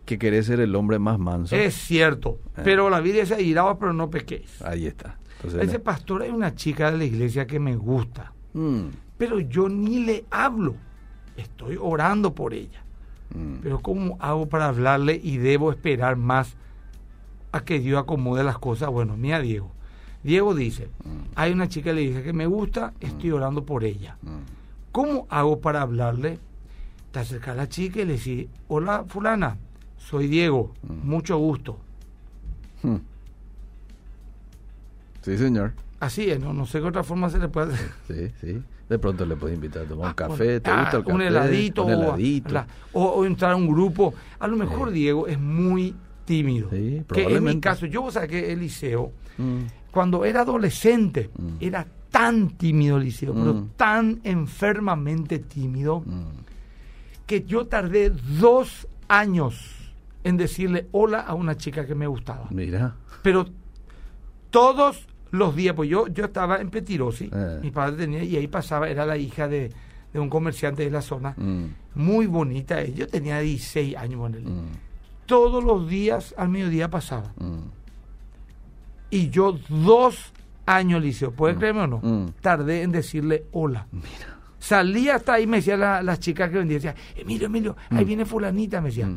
[0.06, 1.56] que querés ser el hombre más manso?
[1.56, 2.62] Es cierto, Eh.
[2.64, 4.62] pero la vida dice, iraos, pero no pequéis.
[4.62, 5.18] Ahí está.
[5.38, 8.84] Entonces, Ese pastor hay una chica de la iglesia que me gusta, Mm,
[9.18, 10.76] pero yo ni le hablo.
[11.38, 12.84] Estoy orando por ella.
[13.36, 13.56] mm.
[13.64, 16.56] Pero ¿cómo hago para hablarle y debo esperar más
[17.52, 18.90] a que Dios acomode las cosas?
[18.90, 19.72] Bueno, mira Diego.
[20.24, 20.88] Diego dice,
[21.36, 24.18] hay una chica de la iglesia que me gusta, estoy orando por ella.
[24.22, 24.38] Mm.
[24.94, 26.40] ¿Cómo hago para hablarle?
[27.12, 29.58] Te acercas a la chica y le decís, hola fulana,
[29.98, 31.08] soy Diego, Mm.
[31.10, 31.78] mucho gusto.
[32.84, 32.98] Hmm.
[35.22, 35.74] Sí, señor.
[36.00, 37.92] Así es, no, no sé qué otra forma se le puede hacer.
[38.08, 38.64] Sí, sí.
[38.90, 40.60] De pronto le puedes invitar a tomar un Ah, café.
[40.60, 41.16] ¿Te ah, gusta el café?
[41.16, 41.86] Un heladito.
[41.86, 42.50] Un o- heladito.
[42.54, 44.14] la- O, o entrar a un grupo.
[44.40, 44.96] A lo mejor Sí.
[44.96, 46.70] Diego es muy tímido.
[46.70, 49.12] Sí, que en mi caso, yo saqué el liceo.
[49.38, 49.62] Mm.
[49.92, 51.48] Cuando era adolescente, Mm.
[51.60, 53.70] era tan tímido, Liceo, pero Mm.
[53.76, 56.04] tan enfermamente tímido,
[57.26, 59.72] que yo tardé dos años
[60.24, 62.48] en decirle hola a una chica que me gustaba.
[62.52, 62.96] Mira.
[63.24, 63.46] Pero
[64.52, 67.60] todos los días, pues yo, yo estaba en Petirosi, Eh.
[67.62, 69.72] mi padre tenía, y ahí pasaba, era la hija de,
[70.14, 71.66] de un comerciante de la zona, Mm.
[71.96, 72.96] muy bonita, ella.
[72.96, 74.44] yo tenía 16 años con él.
[74.46, 74.68] Mm.
[75.26, 77.34] Todos los días al mediodía pasaba.
[77.38, 77.60] Mm.
[79.10, 80.34] Y yo dos
[80.66, 82.32] años, Liceo, ¿puedes creerme o no?
[82.42, 83.88] Tardé en decirle hola.
[83.92, 84.38] Mira.
[84.60, 88.26] Salía hasta ahí, me decía la, la chica que vendía, decía, Emilio, Emilio, ahí viene
[88.26, 89.10] fulanita, me decía.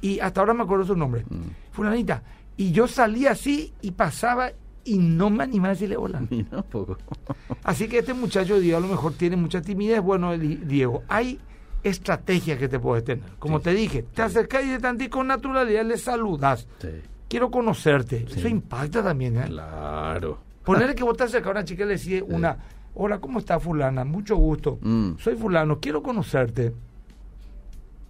[0.00, 1.24] Y hasta ahora me acuerdo su nombre.
[1.70, 2.22] Fulanita.
[2.56, 4.50] Y yo salía así y pasaba
[4.84, 6.22] y no me animaba a decirle hola.
[7.64, 10.00] Así que este muchacho, Diego, a lo mejor tiene mucha timidez.
[10.00, 11.38] Bueno, Diego, hay
[11.82, 13.24] estrategias que te puedes tener.
[13.38, 13.64] Como Sí.
[13.64, 16.66] te dije, te acercas y de tanto y con naturalidad le saludas.
[16.80, 16.88] Sí.
[17.28, 18.26] Quiero conocerte.
[18.28, 18.38] Sí.
[18.40, 19.44] Eso impacta también, ¿eh?
[19.46, 20.38] Claro.
[20.64, 22.56] Ponerle que vos te acercas a una chica y le decís una,
[22.94, 24.04] hola, ¿cómo está fulana?
[24.04, 24.78] Mucho gusto.
[24.82, 25.12] Mm.
[25.18, 26.74] Soy fulano, quiero conocerte.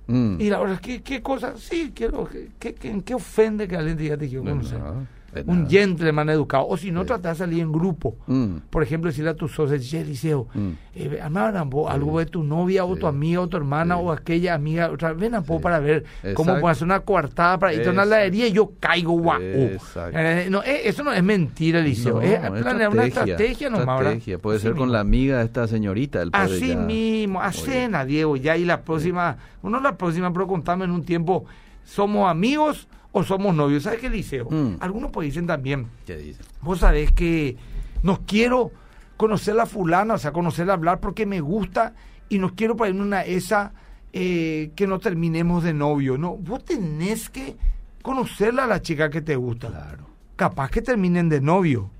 [0.06, 0.40] Mm.
[0.40, 1.54] Y la verdad, ¿qué, qué cosa?
[1.56, 2.28] Sí, quiero,
[2.58, 4.78] ¿qué, qué, ¿en qué ofende que alguien diga te quiero No, conocer?
[4.80, 5.06] no, de
[5.46, 6.66] Un gentleman educado.
[6.68, 7.06] O si no, Sí.
[7.08, 8.16] tratar de salir en grupo.
[8.26, 8.56] Mm.
[8.70, 10.70] Por ejemplo, decirle a tus socios, che, Liceo, Mm.
[10.96, 14.00] eh, algo de tu novia o tu amiga o tu hermana Sí.
[14.04, 16.60] o aquella amiga, otra, ven a para ver cómo Exacto.
[16.60, 19.40] puedo hacer una coartada para irte a una heladería y yo caigo guau.
[19.40, 22.14] Eh, no, eh, eso no es mentira, Liceo.
[22.16, 24.00] No, es planear una estrategia nomás.
[24.00, 24.38] estrategia.
[24.38, 26.22] Puede Así ser con la amiga de esta señorita.
[26.22, 30.46] El Así ya- mismo, a cena, Diego, ya y la próxima, uno la próxima, pero
[30.46, 31.44] contame en un tiempo,
[31.84, 33.82] ¿somos amigos o somos novios?
[33.82, 34.48] ¿Sabes qué, Liceo?
[34.50, 34.76] Mm.
[34.80, 35.88] Algunos pues dicen también,
[36.62, 37.56] vos sabés que
[38.02, 38.72] no quiero
[39.16, 41.94] conocer a fulana, o sea, conocerla hablar porque me gusta
[42.28, 43.72] y no quiero para ir una esa
[44.12, 46.16] eh, que no terminemos de novio.
[46.16, 47.56] No, vos tenés que
[48.02, 49.68] conocerla a la chica que te gusta.
[49.68, 50.06] Claro.
[50.36, 51.90] Capaz que terminen de novio.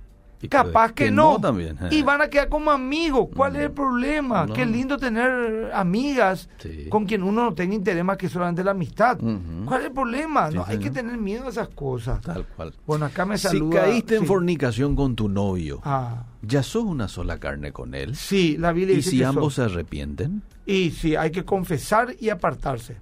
[0.43, 1.33] Y Capaz que- no.
[1.35, 1.89] no también, eh.
[1.91, 3.29] Y van a quedar como amigos.
[3.37, 3.57] ¿Cuál Mm.
[3.57, 4.47] es el problema?
[4.47, 4.55] No.
[4.55, 6.87] Qué lindo tener amigas Sí.
[6.89, 9.19] con quien uno no tenga interés más que solamente la amistad.
[9.67, 10.49] ¿Cuál es el problema?
[10.51, 12.23] Sí, no, hay que tener miedo a esas cosas.
[12.23, 12.73] Tal cual.
[12.87, 13.83] Bueno, acá me Si saluda.
[13.83, 18.17] caíste en fornicación con tu novio, Ah, ¿ya sos una sola carne con él?
[18.17, 20.43] sí, la Biblia ¿Y dice si que ambos se arrepienten?
[20.65, 22.97] Y sí, hay que confesar y apartarse.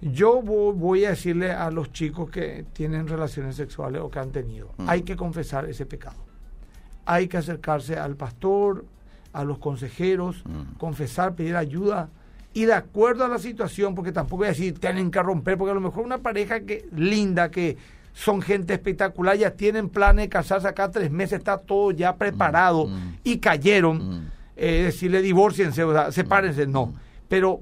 [0.00, 4.30] Yo vo- voy a decirle a los chicos que tienen relaciones sexuales o que han
[4.30, 4.88] tenido, Mm.
[4.88, 6.16] hay que confesar ese pecado.
[7.10, 8.84] Hay que acercarse al pastor,
[9.32, 10.76] a los consejeros, Mm.
[10.78, 12.10] confesar, pedir ayuda
[12.52, 15.70] y de acuerdo a la situación, porque tampoco voy a decir tienen que romper, porque
[15.70, 17.76] a lo mejor una pareja que linda, que
[18.12, 22.86] son gente espectacular, ya tienen planes de casarse acá tres meses, está todo ya preparado
[22.88, 23.14] Mm.
[23.24, 24.26] y cayeron, Mm.
[24.56, 26.92] eh, decirle divórciense, o sea, sepárense, no.
[27.28, 27.60] Pero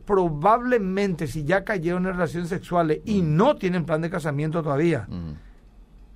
[0.50, 5.32] probablemente si ya cayeron en relaciones sexuales y no tienen plan de casamiento todavía, Mm.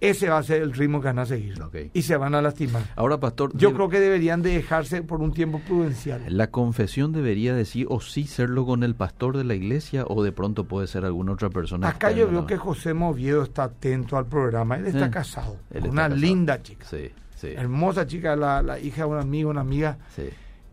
[0.00, 1.54] Ese va a ser el ritmo que van a seguir.
[1.92, 2.82] Y se van a lastimar.
[2.96, 6.22] Ahora, pastor, Yo creo que deberían de dejarse por un tiempo prudencial.
[6.28, 10.32] la confesión debería decir o sí serlo con el pastor de la iglesia o de
[10.32, 11.88] pronto puede ser alguna otra persona.
[11.88, 14.76] Acá yo veo que José Moviedo está atento al programa.
[14.76, 15.56] Él está Eh, casado.
[15.70, 16.20] él con está una casado.
[16.20, 16.86] linda chica.
[16.88, 19.98] Sí, sí, Hermosa chica, la, la hija de un amigo, una amiga.
[20.14, 20.24] sí.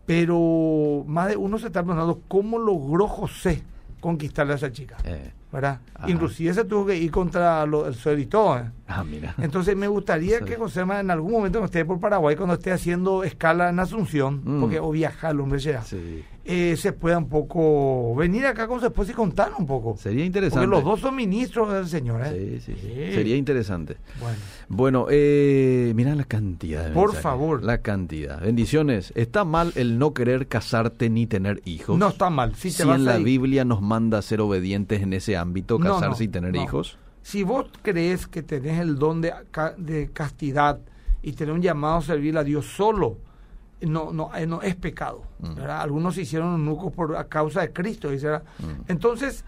[0.06, 3.62] Pero más de uno se está preguntando cómo logró José
[4.00, 4.96] conquistarle a esa chica.
[5.04, 5.80] Eh, ¿Verdad?
[5.94, 6.10] Ajá.
[6.10, 8.58] Inclusive se tuvo que ir contra lo- el todo.
[8.58, 8.64] ¿eh?
[8.86, 9.34] ah, mira.
[9.38, 13.24] Entonces me gustaría que José Ma, en algún momento esté por Paraguay cuando esté haciendo
[13.24, 14.60] escala en Asunción, Mm.
[14.60, 16.22] porque o viajar, el hombre será, Sí.
[16.44, 19.96] eh, se pueda un poco venir acá con su esposa y contar un poco.
[19.98, 20.66] Sería interesante.
[20.66, 22.22] Porque los dos son ministros del Señor.
[22.26, 22.60] ¿eh?
[22.62, 22.92] Sí, sí, sí.
[22.94, 23.12] Sí.
[23.14, 23.96] Sería interesante.
[24.20, 24.36] Bueno,
[24.68, 26.84] Bueno, eh, mira la cantidad.
[26.86, 27.22] De Por mensajes.
[27.22, 27.62] favor.
[27.64, 28.40] La cantidad.
[28.42, 29.12] Bendiciones.
[29.16, 31.98] ¿Está mal el no querer casarte ni tener hijos?
[31.98, 32.54] no está mal.
[32.54, 36.24] Si, Si en la Biblia nos manda a ser obedientes en ese ámbito, casarse no,
[36.24, 36.98] y tener hijos.
[37.22, 39.32] Si vos crees que tenés el don de,
[39.76, 40.80] de castidad
[41.22, 43.18] y tenés un llamado a servir a Dios solo,
[43.80, 45.22] no, no, eh, no es pecado.
[45.40, 45.60] Mm.
[45.60, 48.10] Algunos se hicieron eunucos por a causa de Cristo.
[48.10, 48.82] Mm.
[48.88, 49.44] Entonces,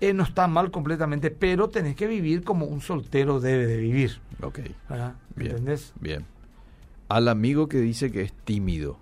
[0.00, 4.20] eh, no está mal completamente, pero tenés que vivir como un soltero debe de vivir.
[4.42, 5.14] Ok, ¿verdad?
[5.36, 5.50] bien.
[5.52, 5.92] ¿Entendés?
[6.00, 6.24] Bien.
[7.08, 8.98] Al amigo que dice que es tímido,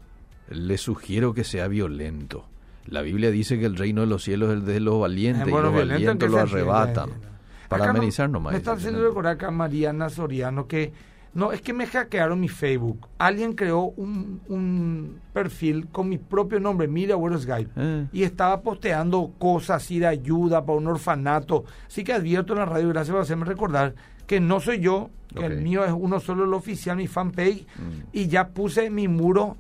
[0.48, 2.44] le sugiero que sea violento.
[2.86, 5.58] La Biblia dice que el reino de los cielos es el de los valientes bueno,
[5.58, 7.10] y los violento, ¿en qué valientes lo arrebatan.
[7.68, 8.52] Para Acá no- amenizar nomás.
[8.52, 10.92] Me están haciendo recordar acá Mariana Soriano que
[11.34, 13.06] no, es que me hackearon mi Facebook.
[13.16, 17.70] Alguien creó un, un perfil con mi propio nombre, Mira Agüero Skype.
[17.74, 18.06] Eh.
[18.12, 21.64] Y estaba posteando cosas así de ayuda para un orfanato.
[21.86, 23.94] Así que advierto en la radio, gracias por hacerme recordar
[24.26, 27.62] que no soy yo, que el mío es uno solo, el oficial, mi fanpage.
[27.78, 28.00] Mm.
[28.12, 29.56] Y ya puse mi muro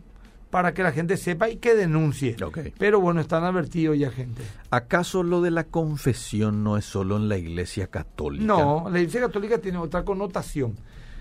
[0.52, 2.36] para que la gente sepa y que denuncie.
[2.78, 4.42] Pero bueno, están advertidos ya gente.
[4.70, 8.44] ¿Acaso lo de la confesión no es solo en la iglesia católica?
[8.44, 10.74] No, la Iglesia Católica tiene otra connotación.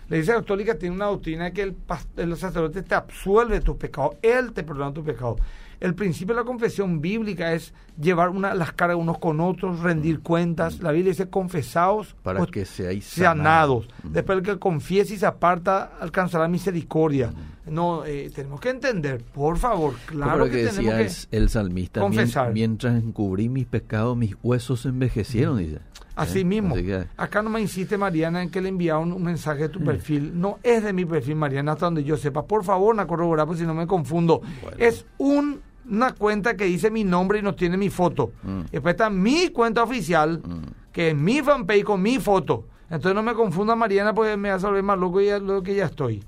[0.10, 1.78] La Iglesia Católica tiene una doctrina de que el,
[2.18, 5.40] el sacerdote te absuelve de tus pecados, él te perdona tus pecados.
[5.80, 10.20] El principio de la confesión bíblica es llevar una, las cargas unos con otros, rendir
[10.20, 10.80] cuentas.
[10.80, 13.88] La Biblia dice confesados Para pues, que seáis sanados.
[14.04, 14.12] Mm.
[14.12, 17.32] Después el que confiese y se aparta alcanzará misericordia.
[17.72, 20.98] No, eh, tenemos que entender, por favor, claro Como que, que tenemos decía
[21.30, 21.36] que...
[21.38, 22.54] el, el salmista, "Mien- confesar.
[22.54, 25.80] mientras encubrí mis pecados, mis huesos se envejecieron, dice.
[26.16, 26.46] Así ¿Eh?
[26.46, 26.76] mismo.
[26.76, 29.72] Así que- Acá no me insiste Mariana en que le enviaron un mensaje de Mm.
[29.72, 30.32] tu perfil.
[30.40, 32.46] No es de mi perfil, Mariana, hasta donde yo sepa.
[32.46, 34.42] Por favor, no corroborar, pues si no me confundo.
[34.62, 34.78] Bueno.
[34.78, 38.34] Es un- una cuenta que dice mi nombre y no tiene mi foto.
[38.44, 38.62] Mm.
[38.72, 40.92] Después está mi cuenta oficial, Mm.
[40.92, 42.68] que es mi fanpage con mi foto.
[42.90, 45.74] Entonces no me confunda Mariana porque me va a saber más loco ya, lo que
[45.74, 46.22] ya estoy.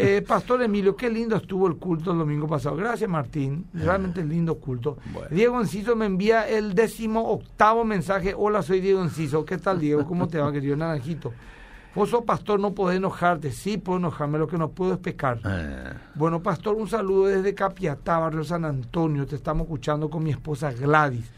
[0.00, 2.76] Eh, Pastor Emilio, qué lindo estuvo el culto el domingo pasado.
[2.76, 3.66] Gracias, Martín.
[3.74, 4.96] Realmente lindo culto.
[5.12, 5.28] Bueno.
[5.32, 8.32] Diego Enciso me envía el décimo octavo mensaje.
[8.36, 9.44] Hola, soy Diego Enciso.
[9.44, 10.06] ¿Qué tal, Diego?
[10.06, 11.32] ¿Cómo te va, querido Naranjito?
[11.96, 13.50] Vos sos pastor, no podés enojarte.
[13.50, 14.38] Sí, puedo enojarme.
[14.38, 15.40] Lo que no puedo es pecar.
[15.44, 19.26] Eh, Bueno, pastor, un saludo desde Capiatá, barrio San Antonio.
[19.26, 21.28] Te estamos escuchando con mi esposa Gladys.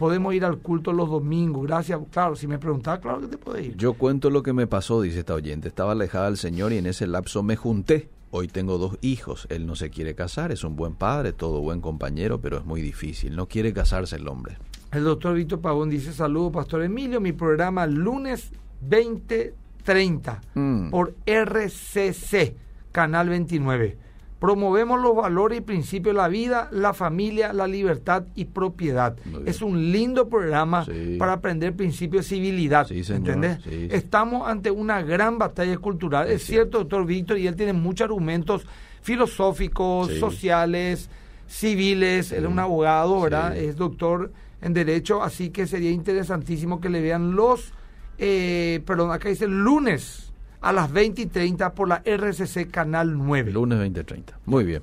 [0.00, 1.66] Podemos ir al culto los domingos.
[1.66, 2.00] Gracias.
[2.10, 3.76] Claro, si me preguntás, claro que te puedes ir.
[3.76, 5.68] yo cuento lo que me pasó, dice esta oyente.
[5.68, 8.08] Estaba alejada del Señor y en ese lapso me junté.
[8.30, 9.46] Hoy tengo dos hijos.
[9.50, 12.80] Él no se quiere casar, es un buen padre, todo buen compañero, pero es muy
[12.80, 13.36] difícil.
[13.36, 14.56] No quiere casarse el hombre.
[14.90, 20.90] El doctor Víctor Pavón dice, saludo, Pastor Emilio, mi programa lunes 2030 Mm.
[20.90, 22.54] por RCC,
[22.92, 23.98] Canal 29.
[24.40, 29.14] Promovemos los valores y principios de la vida, la familia, la libertad y propiedad.
[29.44, 31.16] Es un lindo programa Sí.
[31.18, 32.86] para aprender principios de civilidad.
[32.86, 33.02] Sí.
[33.12, 33.58] ¿Entendés?
[33.62, 33.88] Sí.
[33.90, 36.26] Estamos ante una gran batalla cultural.
[36.28, 38.66] Es, Es cierto, doctor Víctor, y él tiene muchos argumentos
[39.02, 41.10] filosóficos, sociales,
[41.46, 42.32] civiles.
[42.32, 43.54] Él es un abogado, ¿verdad?
[43.56, 47.72] Es doctor en Derecho, así que sería interesantísimo que le vean los,
[48.18, 50.29] eh, perdón, acá dice lunes
[50.60, 53.50] a las 20 y 30 por la RCC Canal 9.
[53.52, 54.38] Lunes 2030.
[54.46, 54.82] Muy bien.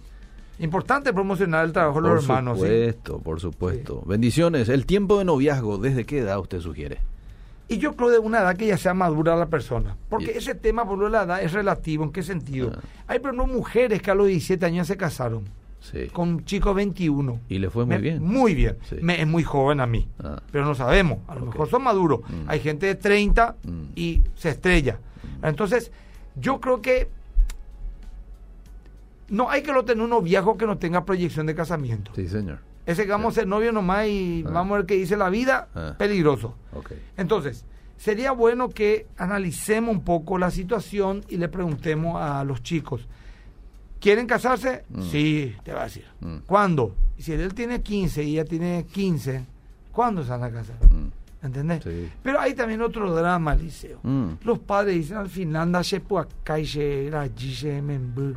[0.59, 2.57] Importante promocionar el trabajo de Por los hermanos.
[2.59, 2.63] ¿sí?
[2.65, 4.03] supuesto, por supuesto.
[4.07, 4.69] Bendiciones.
[4.69, 6.97] El tiempo de noviazgo, ¿desde qué edad usted sugiere?
[7.69, 9.97] Y yo creo de una edad que ya sea madura la persona.
[10.09, 12.03] Porque Y- ese tema, por lo de la edad, es relativo.
[12.05, 12.71] ¿En qué sentido?
[12.75, 12.79] Ah.
[13.07, 15.43] Hay, por ejemplo, mujeres que a los 17 años se casaron
[15.81, 16.07] Sí.
[16.11, 17.39] con chicos 21.
[17.49, 18.23] Y le fue muy Me- bien.
[18.23, 18.77] Muy bien.
[18.89, 18.95] Sí.
[19.01, 20.07] Me- es muy joven a mí.
[20.23, 20.41] Ah.
[20.51, 21.19] Pero no sabemos.
[21.27, 22.21] A lo mejor son maduros.
[22.21, 22.49] Mm.
[22.49, 23.81] Hay gente de 30 Mm.
[23.95, 24.97] y se estrella.
[25.43, 25.91] Entonces,
[26.36, 27.10] yo creo que
[29.30, 32.12] no hay que lo tener uno viejo que no tenga proyección de casamiento.
[32.15, 32.60] Sí, señor.
[32.86, 34.52] Ese que vamos a ser novio nomás y Ah.
[34.52, 35.95] vamos a ver qué dice la vida, Ah.
[35.97, 36.56] peligroso.
[36.73, 36.93] Ok.
[37.17, 37.65] Entonces,
[37.97, 43.06] sería bueno que analicemos un poco la situación y le preguntemos a los chicos,
[44.00, 44.86] ¿quieren casarse?
[44.89, 45.02] Mm.
[45.02, 46.06] Sí, te va a decir.
[46.21, 46.38] Mm.
[46.45, 46.95] ¿Cuándo?
[47.17, 49.43] Si él tiene 15 y ella tiene 15,
[49.91, 50.78] ¿cuándo se van a casar?
[50.89, 51.10] Mm.
[51.43, 51.84] ¿Entendés?
[51.84, 52.10] Sí.
[52.23, 54.00] Pero hay también otro drama, Liceo.
[54.02, 54.30] Mm.
[54.43, 55.84] Los padres dicen al final, anda
[56.19, 56.65] acá y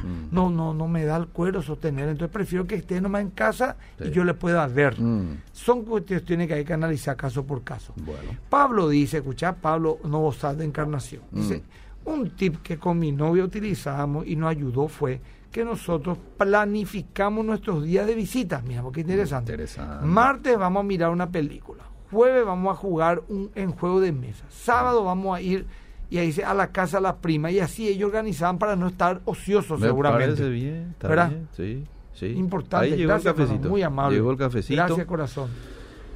[0.03, 0.29] Mm.
[0.31, 3.77] no, no, no me da el cuero sostener, entonces prefiero que esté nomás en casa
[3.99, 5.01] y yo le pueda ver.
[5.01, 5.39] Mm.
[5.53, 7.95] Son cuestiones que hay que analizar caso por caso.
[7.97, 8.33] Bueno.
[8.49, 11.23] Pablo dice, escucha, Pablo Novosad de Encarnación.
[11.31, 11.63] Dice,
[12.05, 17.83] un tip que con mi novia utilizábamos y nos ayudó fue que nosotros planificamos nuestros
[17.85, 18.63] días de visita.
[18.67, 19.53] Mira, qué interesante.
[19.53, 20.07] Interesante.
[20.07, 21.83] Martes vamos a mirar una película.
[22.11, 24.45] Jueves vamos a jugar un, en juego de mesa.
[24.51, 25.67] Sábado vamos a ir
[26.11, 27.51] y ahí dice, a la casa de la prima.
[27.51, 30.27] Y así ellos organizaban para no estar ociosos Me seguramente.
[30.35, 31.29] parece bien, está ¿Verdad?
[31.31, 32.27] bien, sí, sí.
[32.27, 32.87] Importante.
[32.87, 33.69] Ahí llegó Gracias, el cafecito.
[33.69, 34.17] muy amable.
[34.17, 34.75] Llegó el cafecito.
[34.85, 35.51] Gracias, corazón.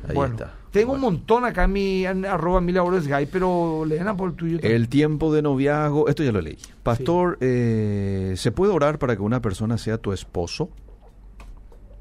[0.08, 0.52] Ahí bueno, está.
[0.70, 1.06] tengo Bueno.
[1.06, 4.56] un montón acá en mi en arroba mil gay, pero Leena por el tuyo.
[4.58, 4.74] también.
[4.76, 6.58] El tiempo de noviazgo, esto ya lo leí.
[6.82, 10.68] Pastor, eh, ¿se puede orar para que una persona sea tu esposo?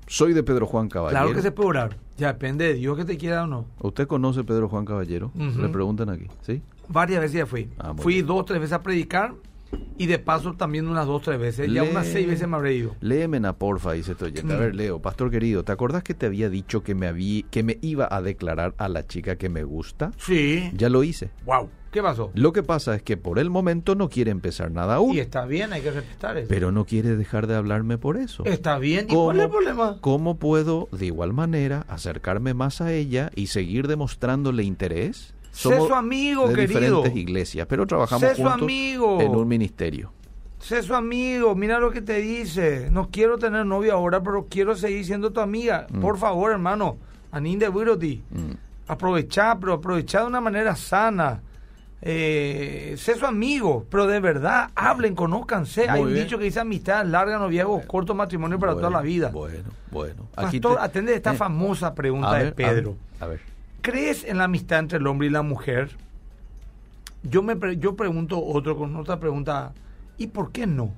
[0.08, 1.22] Soy de Pedro Juan Caballero.
[1.22, 1.98] Claro que se puede orar.
[2.18, 3.66] Ya depende de Dios que te quiera o no.
[3.82, 5.32] ¿Usted conoce Pedro Juan Caballero?
[5.36, 6.62] Le preguntan aquí, ¿sí?
[6.88, 7.70] Varias veces ya fui.
[7.80, 8.28] Ah, fui bien.
[8.28, 9.34] dos, tres veces a predicar
[9.98, 11.72] y de paso también unas dos, tres veces.
[11.72, 12.96] Ya unas seis veces me habré ido.
[13.02, 14.54] Léemena, porfa, dice este oyente.
[14.54, 14.60] A Mm.
[14.60, 17.80] ver, Leo, pastor querido, ¿te acordás que te había dicho que me, habí- que me
[17.82, 20.12] iba a declarar a la chica que me gusta?
[20.18, 20.70] Sí.
[20.76, 21.32] Ya lo hice.
[21.46, 21.70] Wow.
[21.94, 22.32] ¿Qué pasó?
[22.34, 25.46] Lo que pasa es que por el momento no quiere empezar nada aún, Y está
[25.46, 26.48] bien, hay que respetar eso.
[26.50, 28.44] pero no quiere dejar de hablarme por eso.
[28.46, 29.06] está bien.
[29.10, 29.98] ¿Y cuál es el problema?
[30.02, 35.36] ¿Cómo puedo, de igual manera, acercarme más a ella y seguir demostrándole interés?
[35.52, 36.80] Sé su amigo, de querido.
[36.80, 39.22] diferentes iglesias, pero trabajamos Sé su juntos amigo.
[39.22, 40.12] en un ministerio.
[40.58, 42.90] Sé su amigo, mira lo que te dice.
[42.90, 45.86] No quiero tener novia ahora, pero quiero seguir siendo tu amiga.
[45.92, 46.00] Mm.
[46.02, 46.98] Por favor, hermano.
[47.32, 48.24] Anín de Wiroti.
[48.32, 48.54] Mm.
[48.88, 51.42] Aprovechar, pero aprovechar de una manera sana.
[52.06, 55.90] Eh, sé su amigo, pero de verdad, hablen, conózcanse.
[55.90, 59.30] Hay un dicho que dice amistad larga, noviazgo corto, matrimonio para Bueno, toda la vida.
[59.30, 60.28] Bueno, bueno.
[60.36, 62.98] Aquí Pastor, te- atende esta eh, famosa pregunta de Pedro.
[63.22, 63.40] A ver.
[63.82, 65.92] ¿Crees en la amistad entre el hombre y la mujer?
[67.24, 69.72] Yo me pre- yo pregunto otro con otra pregunta,
[70.18, 70.92] ¿y por qué no?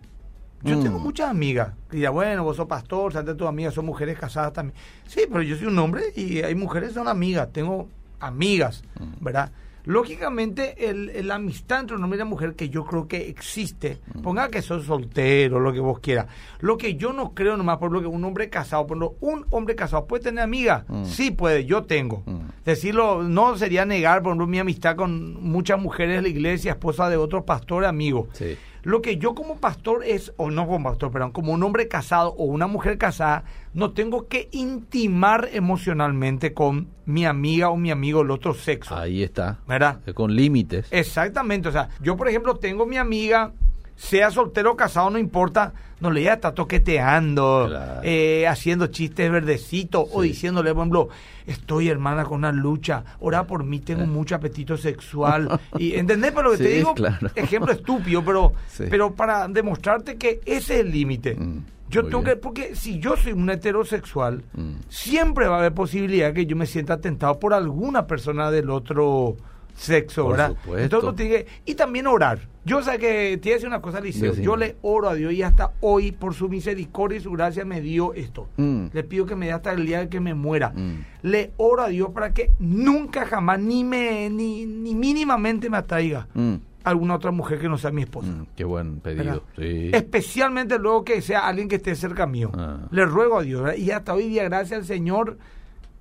[0.63, 0.83] Yo Mm.
[0.83, 4.17] tengo muchas amigas que dirán, bueno, vos sos pastor, sabes de tus amigas son mujeres
[4.17, 4.75] casadas también.
[5.05, 7.87] Sí, pero yo soy un hombre y hay mujeres que son amigas, tengo
[8.19, 9.23] amigas, Mm.
[9.23, 9.51] ¿verdad?
[9.85, 13.29] Lógicamente, el, el- la amistad entre un hombre y una mujer que yo creo que
[13.29, 16.27] existe, ponga que sos soltero, lo que vos quieras.
[16.59, 19.45] Lo que yo no creo nomás, por lo que un hombre casado, por lo un
[19.51, 21.05] hombre casado puede tener amigas, Mm.
[21.05, 22.23] sí puede, yo tengo.
[22.25, 22.39] Mm.
[22.65, 27.09] Decirlo no sería negar, por ejemplo, mi amistad con muchas mujeres de la iglesia, esposa
[27.09, 28.27] de otros pastores, amigos.
[28.33, 28.57] Sí.
[28.85, 32.35] Lo que yo como pastor es, o no como pastor, perdón, como un hombre casado
[32.37, 33.43] o una mujer casada,
[33.73, 38.95] no tengo que intimar emocionalmente con mi amiga o mi amigo del otro sexo.
[38.95, 39.57] Ahí está.
[39.67, 40.01] ¿Verdad?
[40.13, 40.87] Con límites.
[40.91, 43.53] Exactamente, o sea, yo por ejemplo tengo mi amiga,
[43.95, 48.01] sea soltero o casado, no importa, no le está toqueteando, Claro.
[48.03, 51.09] eh, haciendo chistes verdecitos o diciéndole, por ejemplo,
[51.47, 55.59] estoy hermana con una lucha, ora por mí, tengo mucho apetito sexual.
[55.79, 56.31] y ¿Entendés?
[56.33, 57.29] Pero lo que te digo, claro.
[57.35, 58.83] ejemplo estúpido, pero, Sí.
[58.89, 61.35] pero para demostrarte que ese es el límite.
[61.35, 62.35] Mm, Yo tengo bien.
[62.35, 64.71] que, porque si yo soy un heterosexual, Mm.
[64.89, 69.37] siempre va a haber posibilidad que yo me sienta tentado por alguna persona del otro
[69.75, 70.49] sexo, Por ¿verdad?
[70.49, 70.83] supuesto.
[70.97, 72.39] Entonces tiene que- y también orar.
[72.63, 74.31] Yo sé que a decir una cosa, Liceo.
[74.31, 74.43] Decime.
[74.45, 77.79] Yo le oro a Dios y hasta hoy, por su misericordia y su gracia, me
[77.79, 78.47] dio esto.
[78.57, 78.87] Mm.
[78.91, 80.69] Le pido que me dé hasta el día de que me muera.
[80.75, 81.05] Mm.
[81.21, 86.27] Le oro a Dios para que nunca jamás, ni me, ni, ni mínimamente me atraiga
[86.33, 88.31] Mm, alguna otra mujer que no sea mi esposa.
[88.55, 89.43] qué buen pedido.
[89.57, 89.91] Sí.
[89.93, 92.49] Especialmente luego que sea alguien que esté cerca mío.
[92.55, 92.77] Ah.
[92.89, 93.77] Le ruego a Dios, ¿verdad?
[93.77, 95.37] Y hasta hoy día, gracias al Señor,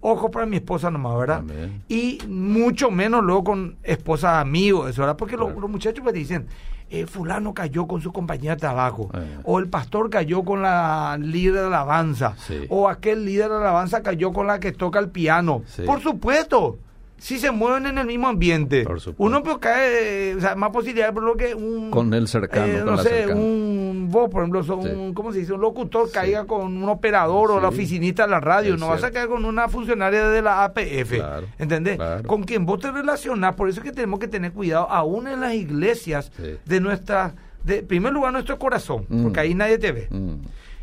[0.07, 1.39] ojo para mi esposa nomás, ¿verdad?
[1.39, 1.83] Amén.
[1.89, 5.17] Y mucho menos luego con esposas amigos, eso, ¿verdad?
[5.17, 5.59] Porque Claro.
[5.59, 6.47] los muchachos pues dicen,
[6.91, 9.39] eh, fulano cayó con su compañera de trabajo, Eh.
[9.45, 12.67] o el pastor cayó con la líder de alabanza, Sí.
[12.69, 15.63] o aquel líder de alabanza cayó con la que toca el piano.
[15.67, 15.83] Sí.
[15.87, 16.79] Por supuesto.
[17.17, 21.15] Si se mueven en el mismo ambiente, Por uno pues cae, o sea, más posibilidades
[21.15, 23.41] por lo que un Con el cercano, eh, con no la sé, cercana.
[23.41, 24.91] un vos, por ejemplo, sos Sí.
[24.91, 25.53] un, ¿cómo se dice?
[25.55, 26.13] Un locutor Sí.
[26.15, 29.29] caiga con un operador o la oficinista de la radio, Es no vas a caer
[29.29, 31.97] con una funcionaria de la APF, Claro, ¿entendés?
[31.97, 32.25] claro.
[32.29, 35.41] Con quien vos te relacionás, por eso es que tenemos que tener cuidado, aún en
[35.41, 36.31] las iglesias
[36.67, 39.23] de nuestra, de en primer lugar nuestro corazón, Mm.
[39.23, 40.09] porque ahí nadie te ve.
[40.11, 40.35] Mm,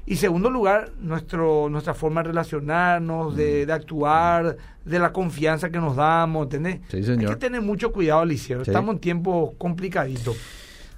[0.05, 3.37] Y segundo lugar, nuestro, nuestra forma de relacionarnos, Mm.
[3.37, 6.79] de, de actuar, de la confianza que nos damos, ¿entendés?
[6.89, 7.29] Sí, señor.
[7.31, 8.63] Hay que tener mucho cuidado, Liceo.
[8.65, 8.71] Sí.
[8.71, 10.35] Estamos en tiempos complicaditos.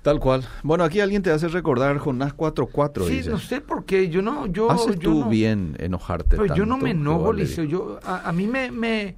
[0.02, 0.44] Tal cual.
[0.64, 3.06] Bueno, aquí alguien te hace recordar Jonás 4.4.
[3.08, 3.30] Sí, dice.
[3.30, 4.10] no sé por qué.
[4.10, 4.48] Yo no.
[4.48, 6.36] Yo, Haces yo tú no- bien enojarte.
[6.38, 7.32] Pero yo no me enojo.
[7.32, 7.64] Liceo.
[7.66, 9.16] Yo, a, a mí me, me,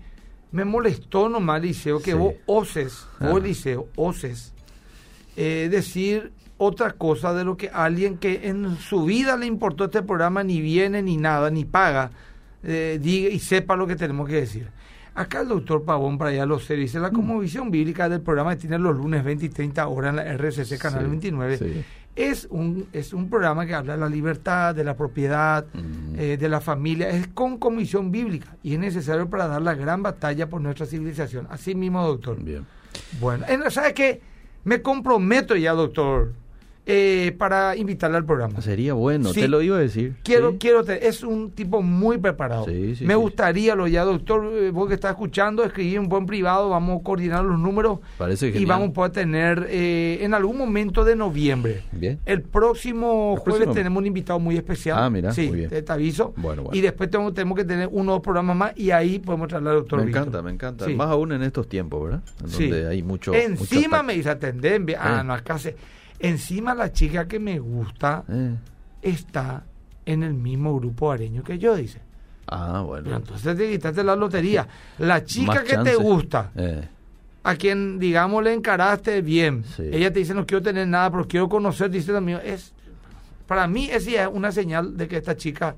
[0.52, 2.18] me molestó nomás, Liceo, que Sí.
[2.18, 3.30] vos oses, Ah.
[3.30, 4.54] vos, Liceo, oses,
[5.38, 10.02] eh, decir otra cosa de lo que alguien que en su vida le importó este
[10.04, 12.12] programa ni viene ni nada, ni paga,
[12.64, 14.68] eh, diga y sepa lo que tenemos que decir.
[15.14, 17.02] Acá el doctor Pavón, para allá lo sé, dice Mm.
[17.02, 20.24] la conmovisión bíblica del programa que tiene los lunes 20 y 30 horas en la
[20.26, 21.58] RCC Canal Sí, 29.
[21.58, 21.84] sí.
[22.18, 26.16] Es un, es un programa que habla de la libertad, de la propiedad, Mm.
[26.18, 30.02] eh, de la familia, es con comisión bíblica y es necesario para dar la gran
[30.02, 31.48] batalla por nuestra civilización.
[31.50, 32.42] Así mismo, doctor.
[32.42, 32.66] Bien.
[33.20, 34.22] Bueno, en- ¿sabe qué?
[34.66, 36.34] Me comprometo ya, doctor,
[36.88, 38.62] eh, para invitarle al programa.
[38.62, 39.42] Sería bueno, Sí.
[39.42, 40.16] te lo iba a decir.
[40.24, 40.58] Quiero, Sí.
[40.60, 42.66] quiero, te- es un tipo muy preparado.
[42.66, 46.26] Sí, sí, Me gustaría lo ya, doctor, eh, vos que estás escuchando, escribir un buen
[46.28, 48.70] privado, vamos a coordinar los números Parece y genial.
[48.70, 51.82] vamos a poder tener eh, en algún momento de noviembre.
[51.92, 52.20] Bien.
[52.26, 54.98] El próximo El jueves próximo- tenemos un invitado muy especial.
[55.00, 55.70] Ah, mira, sí, muy bien.
[55.70, 56.34] Te, te aviso.
[56.38, 56.78] Bueno, bueno.
[56.78, 59.68] Y después tenemos, tenemos que tener uno o dos programas más y ahí podemos traer
[59.68, 60.22] al doctor Me Víctor.
[60.24, 60.88] encanta, me encanta.
[60.90, 62.22] Más aún en estos tiempos, ¿verdad?
[62.44, 62.70] En Sí.
[62.70, 63.34] Donde hay mucho.
[63.34, 65.24] Encima mucho me dice atender, ah, Eh.
[65.26, 65.76] no, acá se-
[66.20, 68.56] Encima la chica que me gusta Eh.
[69.02, 69.64] está
[70.06, 72.00] en el mismo grupo areño que yo, dice.
[72.48, 73.16] Ah, Pero bueno.
[73.18, 74.68] entonces te quitaste la lotería.
[75.00, 76.88] La chica que te gusta, Eh.
[77.44, 79.84] a quien, digamos, le encaraste bien, Sí.
[79.92, 82.72] ella te dice, no quiero tener nada, pero quiero conocer, dice lo mío, es,
[83.48, 85.76] para mí esa es una señal de que esta chica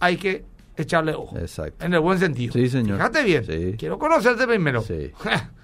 [0.00, 0.44] hay que
[0.76, 1.38] echarle ojo.
[1.38, 1.84] Exacto.
[1.84, 2.52] En el buen sentido.
[2.54, 2.96] Sí, señor.
[2.98, 3.44] Fíjate bien.
[3.44, 3.74] Sí.
[3.78, 4.80] Quiero conocerte primero.
[4.82, 5.10] Sí.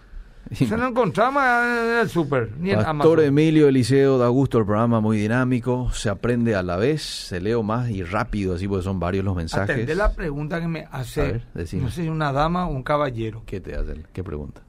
[0.50, 3.24] Se lo encontramos en el súper, ni en Pastor Amazon.
[3.24, 7.62] Emilio Eliseo da gusto el programa, muy dinámico, se aprende a la vez, se leo
[7.62, 9.70] más y rápido, así porque son varios los mensajes.
[9.70, 13.42] Atendé la pregunta que me hace, ver, no sé si una dama o un caballero.
[13.46, 14.06] ¿Qué te hacen?
[14.12, 14.60] ¿Qué pregunta?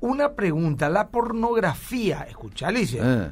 [0.00, 3.30] Una pregunta, la pornografía, escucha Alicia, Eh,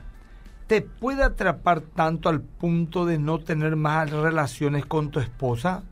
[0.67, 5.83] ¿te puede atrapar tanto al punto de no tener más relaciones con tu esposa?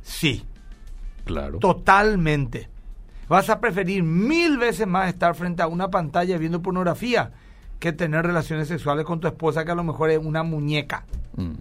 [0.00, 0.44] Sí,
[1.24, 1.58] claro.
[1.58, 2.70] totalmente.
[3.28, 7.32] Vas a preferir mil veces más estar frente a una pantalla viendo pornografía
[7.78, 11.04] que tener relaciones sexuales con tu esposa que a lo mejor es una muñeca.
[11.36, 11.54] Mm.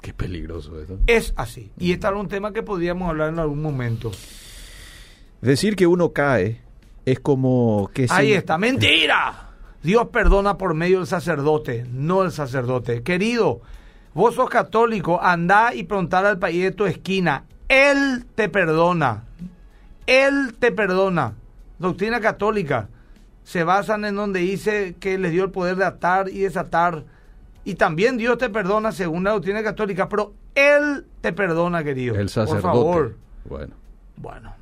[0.00, 0.98] Qué peligroso eso.
[1.06, 1.70] Es así.
[1.78, 4.10] Y este era un tema que podríamos hablar en algún momento.
[5.40, 6.60] Decir que uno cae
[7.04, 8.06] es como que...
[8.10, 9.50] Ahí está, mentira.
[9.82, 13.02] Dios perdona por medio del sacerdote, no el sacerdote.
[13.02, 13.62] Querido,
[14.14, 17.44] vos sos católico, andá y preguntar al país de tu esquina.
[17.68, 19.24] Él te perdona.
[20.10, 21.34] Él te perdona.
[21.78, 22.88] Doctrina católica.
[23.44, 27.04] Se basan en donde dice que les dio el poder de atar y desatar.
[27.64, 32.16] Y también Dios te perdona según la doctrina católica, pero Él te perdona, querido.
[32.16, 32.62] El sacerdote.
[32.62, 33.16] Por favor.
[33.48, 33.74] Bueno.
[34.16, 34.52] Bueno.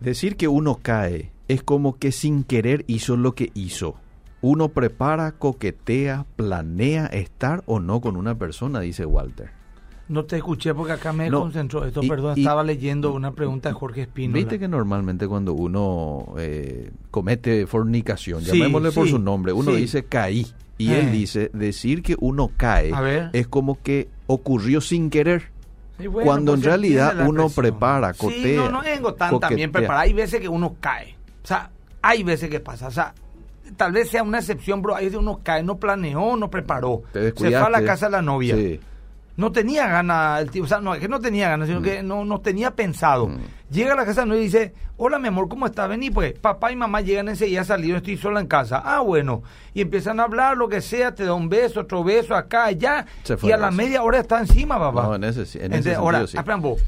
[0.00, 3.96] Decir que uno cae es como que sin querer hizo lo que hizo.
[4.40, 9.63] Uno prepara, coquetea, planea estar o no con una persona, dice Walter.
[10.06, 11.84] No te escuché porque acá me No, concentró.
[11.84, 14.34] Esto, y- perdón, y- estaba leyendo una pregunta de Jorge Espino.
[14.34, 19.70] Viste que normalmente cuando uno eh, comete fornicación, Sí, llamémosle por sí, su nombre, uno
[19.70, 19.78] sí.
[19.78, 20.46] dice caí.
[20.76, 21.00] Y Eh.
[21.00, 22.92] él dice, decir que uno cae
[23.32, 25.50] es como que ocurrió sin querer.
[25.98, 29.38] Sí, bueno, cuando pues en se realidad uno prepara, Sí, cotea, no, no vengo tan
[29.38, 30.00] también preparado.
[30.02, 31.14] Hay veces que uno cae.
[31.44, 31.70] O sea,
[32.02, 32.88] hay veces que pasa.
[32.88, 33.14] O sea,
[33.76, 34.96] tal vez sea una excepción, bro.
[34.96, 37.02] Hay veces uno cae, no planeó, no preparó.
[37.12, 38.56] Te Se fue a la casa de la novia.
[38.56, 38.80] Sí.
[39.36, 42.02] No tenía ganas el tío, o sea, no es que no tenía ganas, sino que
[42.02, 43.26] no, no tenía pensado.
[43.26, 43.38] Mm.
[43.70, 45.88] Llega a la casa y dice, hola mi amor, ¿cómo estás?
[45.88, 48.80] Vení pues, papá y mamá llegan enseguida salido, estoy sola en casa.
[48.84, 49.42] Ah, bueno.
[49.72, 53.06] Y empiezan a hablar, lo que sea, te da un beso, otro beso, acá, allá.
[53.42, 55.02] Y a la media hora está encima, papá.
[55.02, 56.36] No, en ese, en ese Entonces, sentido ahora, sí.
[56.36, 56.84] espera, vos.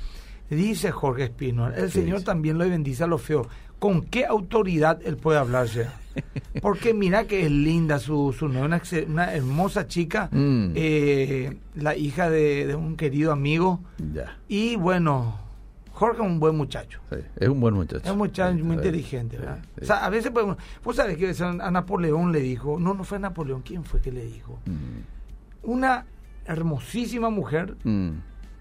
[0.48, 2.26] dice Jorge Espino, el ¿Qué Señor dice?
[2.26, 3.48] también lo bendice a lo feo.
[3.80, 5.88] ¿Con qué autoridad él puede hablarse?
[6.62, 10.72] Porque mira que es linda su, su una, una hermosa chica, Mm.
[10.74, 13.81] eh, la hija de, de un querido amigo.
[14.14, 15.38] Ya, Y bueno,
[15.92, 17.00] Jorge es un buen muchacho.
[17.11, 18.05] sí, es un buen muchacho.
[18.05, 19.59] Es un muchacho Sí, muy inteligente, ¿verdad?
[19.76, 19.81] sí.
[19.83, 20.57] O sea, a veces podemos...
[20.85, 22.79] Vos sabés que a Napoleón le dijo...
[22.79, 23.62] No, no fue Napoleón.
[23.62, 24.59] ¿Quién fue que le dijo?
[24.66, 26.05] Mm, Una
[26.44, 28.11] hermosísima mujer mm,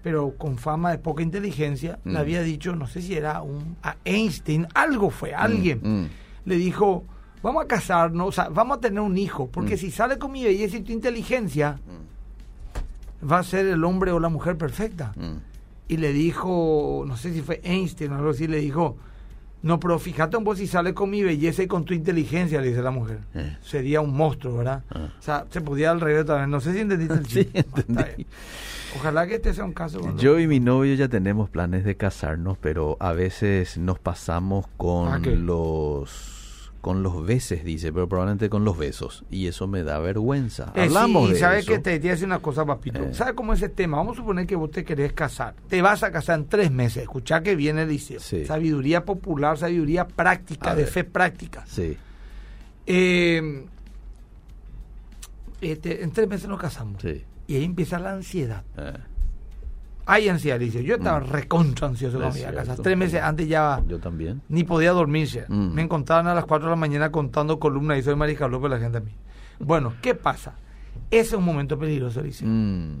[0.02, 2.10] pero con fama de poca inteligencia, Mm.
[2.12, 6.08] le había dicho, no sé si era un, a Einstein, algo fue, alguien, mm.
[6.48, 7.04] le dijo,
[7.42, 9.78] vamos a casarnos, o sea, vamos a tener un hijo, porque Mm.
[9.78, 11.78] si sale con mi belleza y tu inteligencia,
[13.28, 15.12] va a ser el hombre o la mujer perfecta.
[15.16, 15.54] mm.
[15.88, 18.96] Y le dijo, no sé si fue Einstein o algo así, le dijo,
[19.62, 22.68] no, pero fíjate en vos si sale con mi belleza y con tu inteligencia, le
[22.68, 23.20] dice la mujer.
[23.34, 23.56] Eh.
[23.62, 24.82] Sería un monstruo, ¿verdad?
[24.90, 25.08] Ah.
[25.18, 26.50] O sea, se podía al revés también.
[26.50, 27.58] No sé si entendiste el chiste.
[27.60, 28.26] Entendí.
[28.98, 30.00] Ojalá que este sea un caso.
[30.16, 35.08] Yo y mi novio ya tenemos planes de casarnos, pero a veces nos pasamos con
[35.08, 36.10] ¿Ah, los
[36.80, 39.24] con los besos, dice, pero probablemente con los besos.
[39.30, 40.72] Y eso me da vergüenza.
[40.76, 41.72] Eh, Hablamos sí, de ¿sabes eso.
[41.72, 43.02] que te, te voy a decir una cosa, papito?
[43.02, 43.12] Eh.
[43.14, 43.96] ¿Sabes cómo es ese tema?
[43.96, 45.54] Vamos a suponer que vos te querés casar.
[45.68, 47.02] Te vas a casar en tres meses.
[47.02, 48.20] Escuchá que viene el liceo.
[48.20, 48.44] Sí.
[48.46, 50.92] Sabiduría popular, sabiduría práctica, A de ver.
[50.92, 51.64] fe práctica.
[51.66, 51.96] Sí,
[52.86, 53.64] Eh,
[55.60, 57.00] este, en tres meses nos casamos.
[57.02, 57.24] sí.
[57.48, 58.64] Y ahí empieza la ansiedad.
[60.08, 60.84] Hay ansiedad, dice.
[60.84, 61.26] Yo estaba Mm.
[61.30, 62.76] recontra ansioso cuando iba a casar.
[62.78, 64.40] Tres meses antes ya yo también.
[64.48, 65.44] ni podía dormirse.
[65.48, 65.74] Mm.
[65.74, 68.78] Me encontraban a las 4 de la mañana contando columnas y soy Mariscal López la
[68.78, 69.10] gente a mí.
[69.58, 70.54] Bueno, ¿qué pasa?
[71.10, 72.44] Ese es un momento peligroso, dice.
[72.46, 72.96] Mm,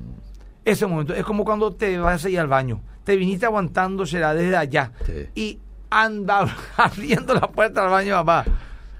[0.64, 2.80] Ese momento es como cuando te vas a ir al baño.
[3.04, 4.90] Te viniste aguantando será desde allá.
[5.04, 5.12] Sí.
[5.36, 5.58] Y
[5.90, 6.44] anda
[6.76, 8.44] abriendo la puerta al baño, papá.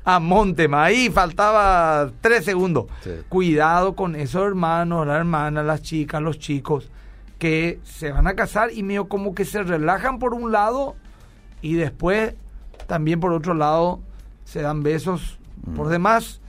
[0.04, 0.84] A Montema.
[0.84, 2.84] Ahí faltaba tres segundos.
[3.02, 3.10] Sí.
[3.28, 6.88] Cuidado con esos hermanos, las hermanas, las chicas, los chicos
[7.38, 10.96] que se van a casar y medio como que se relajan por un lado
[11.62, 12.34] y después
[12.86, 14.00] también por otro lado
[14.44, 15.38] se dan besos
[15.74, 16.40] por demás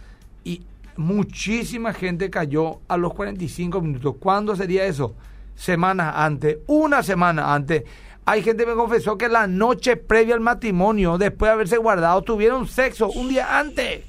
[0.44, 0.62] y
[0.96, 4.16] muchísima gente cayó a los 45 minutos.
[4.20, 5.16] ¿Cuándo sería eso?
[5.56, 7.84] Semanas antes, una semana antes.
[8.26, 12.22] Hay gente que me confesó que la noche previa al matrimonio, después de haberse guardado,
[12.22, 14.04] tuvieron sexo un día antes.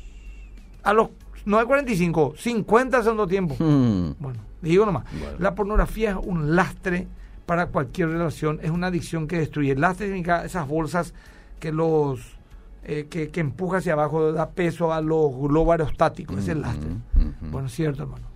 [0.83, 1.11] A los,
[1.45, 3.55] no 45, 50 segundo tiempo.
[3.59, 5.05] mm, Bueno, digo nomás.
[5.13, 5.39] Bueno.
[5.39, 7.07] La pornografía es un lastre
[7.47, 9.73] para cualquier relación, es una adicción que destruye.
[9.73, 11.15] El lastre significa esas bolsas
[11.61, 12.39] que los
[12.85, 16.89] eh, que, que empuja hacia abajo, da peso a los globos aerostáticos, es el lastre.
[16.89, 17.51] ujú, ujú.
[17.51, 18.27] Bueno, es cierto, hermano.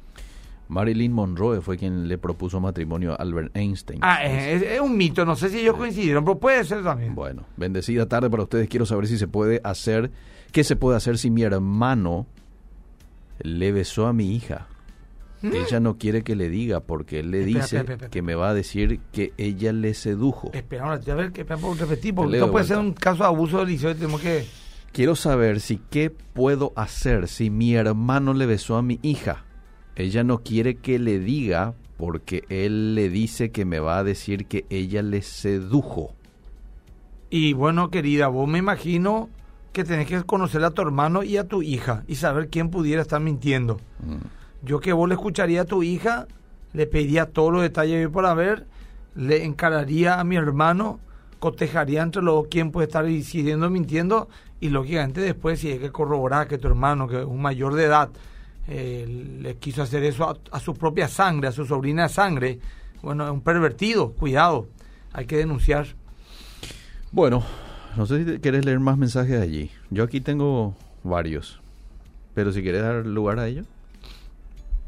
[0.69, 4.01] Marilyn Monroe fue quien le propuso matrimonio a Albert Einstein.
[4.03, 7.15] Ah, es, es un mito, no sé si ellos coincidieron, pero puede ser también.
[7.15, 8.69] Bueno, bendecida tarde para ustedes.
[8.69, 10.11] Quiero saber si se puede hacer,
[10.51, 12.27] qué se puede hacer si mi hermano
[13.41, 14.67] le besó a mi hija.
[15.43, 17.49] Ella no quiere que le diga porque él le ¿Mm?
[17.49, 20.51] Espera, dice espera, espera, que me va a decir que ella le sedujo.
[20.53, 23.59] Espera, ahora, a ver, que repetir, porque esto de puede ser un caso de abuso
[23.59, 24.47] delicioso y tenemos que...
[24.93, 29.45] Quiero saber si qué puedo hacer si mi hermano le besó a mi hija.
[29.97, 34.47] Ella no quiere que le diga porque él le dice que me va a decir
[34.47, 36.15] que ella le sedujo.
[37.31, 39.31] Y bueno, querida, vos me imagino
[39.73, 43.03] que tenés que conocer a tu hermano y a tu hija y saber quién pudiera
[43.03, 43.81] estar mintiendo.
[44.05, 44.42] Mm.
[44.63, 46.27] Yo que vos le escucharía a tu hija,
[46.73, 48.67] le pediría todos los detalles por haber,
[49.15, 51.01] le encararía a mi hermano,
[51.39, 54.29] cotejaría entre los dos quién puede estar decidiendo mintiendo
[54.61, 57.85] y lógicamente después si hay que corroborar que tu hermano, que es un mayor de
[57.85, 58.11] edad,
[58.69, 62.59] eh, le quiso hacer eso a, a su propia sangre, a su sobrina de sangre,
[63.03, 64.69] bueno, es un pervertido, cuidado,
[65.13, 65.87] hay que denunciar.
[67.11, 67.43] Bueno,
[67.97, 69.71] no sé si quieres leer más mensajes allí.
[69.91, 71.61] Yo aquí tengo varios.
[72.35, 73.65] Pero si quieres dar lugar a ello.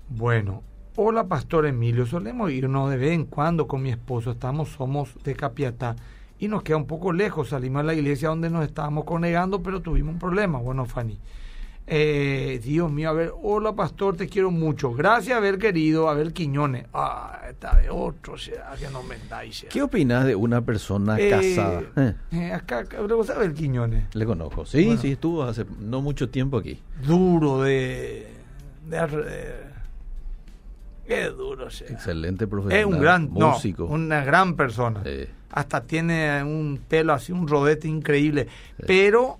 [0.08, 0.62] Bueno,
[0.96, 5.34] hola Pastor Emilio, solemos irnos de vez en cuando con mi esposo, estamos, somos de
[5.34, 5.96] Capiatá
[6.38, 9.80] y nos queda un poco lejos, salimos a la iglesia donde nos estábamos congregando, pero
[9.80, 11.18] tuvimos un problema, bueno Fanny.
[11.86, 16.32] Eh, Dios mío, a ver, hola Pastor, te quiero mucho, gracias haber querido, a ver
[16.32, 19.66] Quiñones, ah, esta vez otro, será que no me dais.
[19.68, 21.82] ¿Qué opinas de una persona Eh, casada?
[21.96, 24.04] Eh, eh, acá, acá, ¿vos sabés el Quiñones?
[24.14, 24.64] le conozco.
[24.64, 25.00] Sí, Bueno.
[25.00, 26.80] sí, estuvo hace no mucho tiempo aquí.
[27.06, 28.28] Duro de...
[28.88, 29.73] de, de-
[31.06, 31.92] qué duro será.
[31.92, 32.80] Excelente profesional.
[32.80, 33.84] Es un gran, no, músico.
[33.84, 35.02] una gran persona.
[35.50, 38.48] Hasta tiene un pelo así, un rodete increíble.
[38.86, 39.38] Pero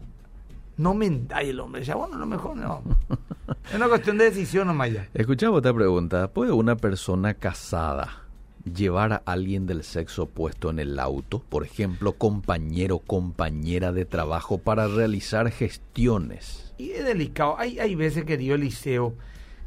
[0.77, 1.83] no me endalle el hombre.
[1.83, 2.83] Ya, bueno, a lo mejor no.
[3.69, 5.09] es una cuestión de decisión nomás ya.
[5.15, 6.29] Escuchaba otra pregunta.
[6.29, 8.23] ¿Puede una persona casada
[8.65, 11.41] llevar a alguien del sexo opuesto en el auto?
[11.49, 16.75] Por ejemplo, compañero, compañera de trabajo para realizar gestiones.
[16.79, 17.57] Y es delicado.
[17.59, 19.15] Hay, hay veces, querido Eliseo,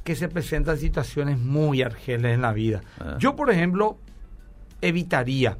[0.07, 2.79] que se presentan situaciones muy argeles en la vida.
[2.97, 3.17] Ah.
[3.19, 3.97] Yo, por ejemplo,
[4.79, 5.57] evitaría.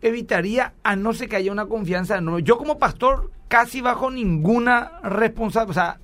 [0.00, 2.20] Evitaría a no ser que haya una confianza.
[2.20, 5.68] No, yo como pastor, casi bajo ninguna responsabilidad.
[5.68, 5.98] O sea,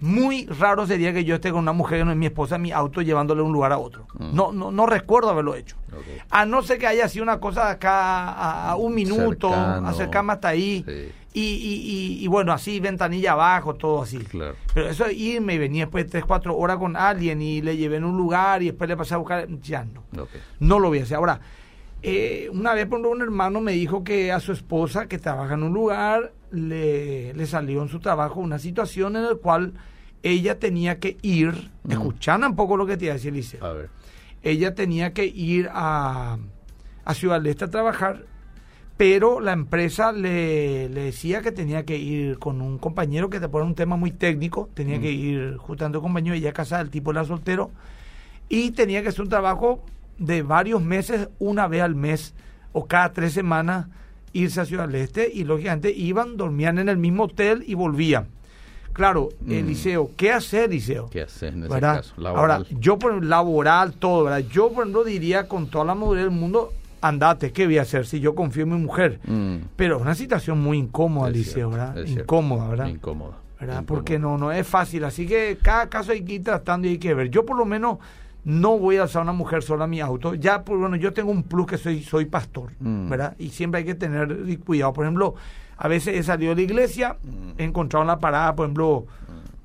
[0.00, 2.62] muy raro sería que yo esté con una mujer que no es mi esposa en
[2.62, 4.08] mi auto llevándole de un lugar a otro.
[4.18, 4.34] Mm.
[4.34, 5.76] No, no, no recuerdo haberlo hecho.
[6.28, 9.88] A no ser que haya sido una cosa acá a, a un minuto, Cercano.
[9.88, 10.84] acercarme hasta ahí.
[10.84, 11.12] Sí.
[11.34, 14.18] Y, y, y, y bueno, así, ventanilla abajo, todo así.
[14.18, 14.56] Claro.
[14.74, 17.96] Pero eso irme y venir después de 3, 4 horas con alguien y le llevé
[17.96, 20.04] en un lugar y después le pasé a buscar, ya no.
[20.58, 21.16] No lo voy a hacer.
[21.18, 21.40] Ahora,
[22.02, 25.62] eh, una vez por un hermano me dijo que a su esposa, que trabaja en
[25.64, 29.74] un lugar, le, le salió en su trabajo una situación en la cual
[30.22, 31.92] ella tenía que ir, Mm.
[31.92, 33.88] escuchando un poco lo que te iba a decir Liceo A ver.
[34.42, 36.36] ella tenía que ir a,
[37.04, 38.24] a Ciudad del Este a trabajar,
[38.98, 43.48] pero la empresa le, le decía que tenía que ir con un compañero que te
[43.48, 45.00] pone un tema muy técnico, tenía Mm.
[45.00, 47.70] que ir juntando un compañero, ella casada, el tipo era soltero,
[48.50, 49.82] y tenía que hacer un trabajo
[50.18, 52.34] de varios meses, una vez al mes
[52.72, 53.86] o cada tres semanas
[54.32, 58.26] irse a Ciudad del Este y lógicamente iban, dormían en el mismo hotel y volvían.
[58.92, 59.52] Claro, Mm.
[59.52, 61.08] Eliseo, ¿qué hacer, Eliseo?
[61.08, 61.96] ¿Qué haces en ese ¿verdad?
[61.98, 62.14] caso?
[62.16, 62.50] Laboral.
[62.62, 64.40] Ahora, yo por laboral, todo, ¿verdad?
[64.50, 68.06] Yo, por ejemplo, diría con toda la madurez del mundo, andate, ¿qué voy a hacer
[68.06, 69.20] si yo confío en mi mujer?
[69.26, 71.94] Mm, Pero es una situación muy incómoda, cierto, ¿verdad?
[71.94, 72.20] cierto.
[72.22, 72.86] Incómoda, ¿verdad?
[72.86, 73.36] Incómoda.
[73.60, 73.74] ¿verdad?
[73.82, 73.82] incómoda.
[73.86, 75.04] Porque no, no es fácil.
[75.04, 77.28] Así que cada caso hay que ir tratando y hay que ver.
[77.30, 77.98] Yo por lo menos
[78.44, 80.34] no voy a alzar a una mujer sola a mi auto.
[80.34, 83.08] Ya, pues, bueno, yo tengo un plus que soy, soy pastor, Mm.
[83.10, 83.34] ¿verdad?
[83.38, 84.92] Y siempre hay que tener cuidado.
[84.92, 85.34] Por ejemplo,
[85.76, 87.50] a veces he salido de la iglesia, Mm.
[87.58, 89.06] he encontrado en la parada, por ejemplo,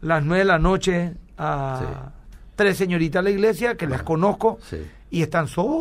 [0.01, 1.85] las nueve de la noche a Sí.
[2.55, 4.77] tres señoritas de la iglesia que las conozco Sí.
[5.11, 5.71] y están solas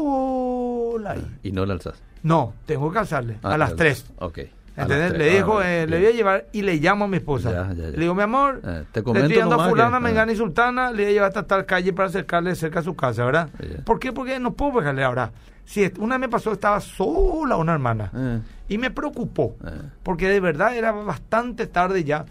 [1.06, 1.26] ahí.
[1.42, 2.00] Y no la alzas.
[2.22, 4.06] No, tengo que alzarle Ah, a las la- tres.
[4.18, 4.38] Ok.
[4.74, 5.12] A ¿Entendés?
[5.12, 5.34] Le tres.
[5.36, 7.50] dijo, Ah, eh, le voy a llevar y le llamo a mi esposa.
[7.52, 7.90] Ya, ya, ya.
[7.90, 10.34] Le digo, mi amor, Eh, te le estoy dando a fulana, que- Mengana ah.
[10.34, 13.24] y Sultana, le voy a llevar hasta tal calle para acercarle cerca a su casa,
[13.24, 13.50] ¿verdad?
[13.84, 14.12] ¿Por qué?
[14.12, 15.30] Porque no puedo dejarle ahora.
[15.66, 18.38] Si una vez me pasó, estaba sola una hermana Eh,
[18.68, 19.70] y me preocupó, eh.
[20.02, 22.24] porque de verdad era bastante tarde ya.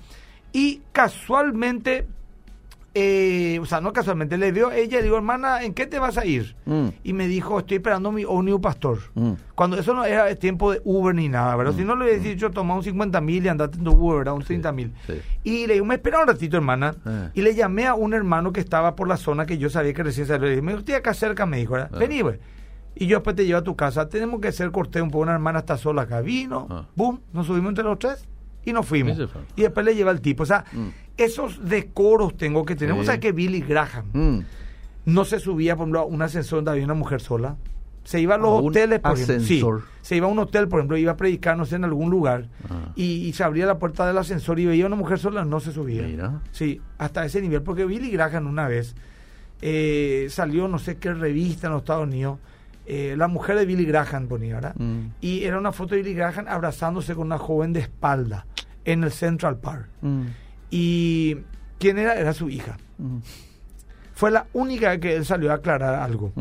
[0.51, 2.07] Y casualmente,
[2.93, 5.97] eh, o sea, no casualmente, le vio ella y le digo, hermana, ¿en qué te
[5.97, 6.55] vas a ir?
[6.65, 8.99] Mm, Y me dijo, estoy esperando mi ómnibus pastor.
[9.15, 9.31] mm.
[9.55, 11.73] Cuando eso no era tiempo de Uber ni nada, ¿verdad?
[11.77, 14.33] Si no le hubiera dicho, toma un 50 mil y andate en tu Uber, ¿verdad?
[14.33, 14.93] Un 30 mil.
[15.07, 15.13] sí.
[15.43, 16.95] Y le digo, me espera un ratito, hermana.
[17.05, 17.29] Ah.
[17.33, 20.03] Y le llamé a un hermano que estaba por la zona que yo sabía que
[20.03, 20.43] recién salió.
[20.45, 21.91] Le dije, me estoy acá cerca, me dijo, ¿verdad?
[21.93, 21.97] Ah.
[21.97, 22.39] Vení, güey.
[22.93, 24.09] Y yo después te llevo a tu casa.
[24.09, 25.21] Tenemos que hacer corteo un poco.
[25.23, 26.19] Una hermana está sola acá.
[26.21, 26.85] Vino, Ah.
[26.95, 28.27] boom, nos subimos entre los tres
[28.65, 29.17] y nos fuimos.
[29.55, 30.43] Y después le lleva el tipo.
[30.43, 30.87] O sea, Mm.
[31.17, 32.95] esos decoros tengo que tener.
[32.95, 33.01] Sí.
[33.01, 34.39] O sea, que Billy Graham Mm.
[35.05, 37.55] no se subía, por ejemplo, a un ascensor donde había una mujer sola.
[38.03, 39.45] Se iba a los ¿A un hoteles, por ejemplo.
[39.45, 39.63] Sí,
[40.01, 42.47] se iba a un hotel, por ejemplo, iba a predicar, no sé, en algún lugar.
[42.67, 42.91] Ah.
[42.95, 45.59] Y, y se abría la puerta del ascensor y veía a una mujer sola, no
[45.59, 46.01] se subía.
[46.01, 46.41] Mira.
[46.51, 47.61] Sí, hasta ese nivel.
[47.61, 48.95] Porque Billy Graham una vez
[49.61, 52.39] eh, salió, no sé qué revista en los Estados Unidos,
[52.85, 54.75] eh, la mujer de Billy Graham ponía, ¿verdad?
[54.77, 54.99] Mm.
[55.21, 58.45] Y era una foto de Billy Graham abrazándose con una joven de espalda
[58.85, 59.87] en el Central Park.
[60.01, 60.23] Mm.
[60.71, 61.37] Y
[61.79, 62.15] ¿quién era?
[62.15, 62.77] Era su hija.
[62.97, 63.17] Mm.
[64.13, 66.31] Fue la única que él salió a aclarar algo.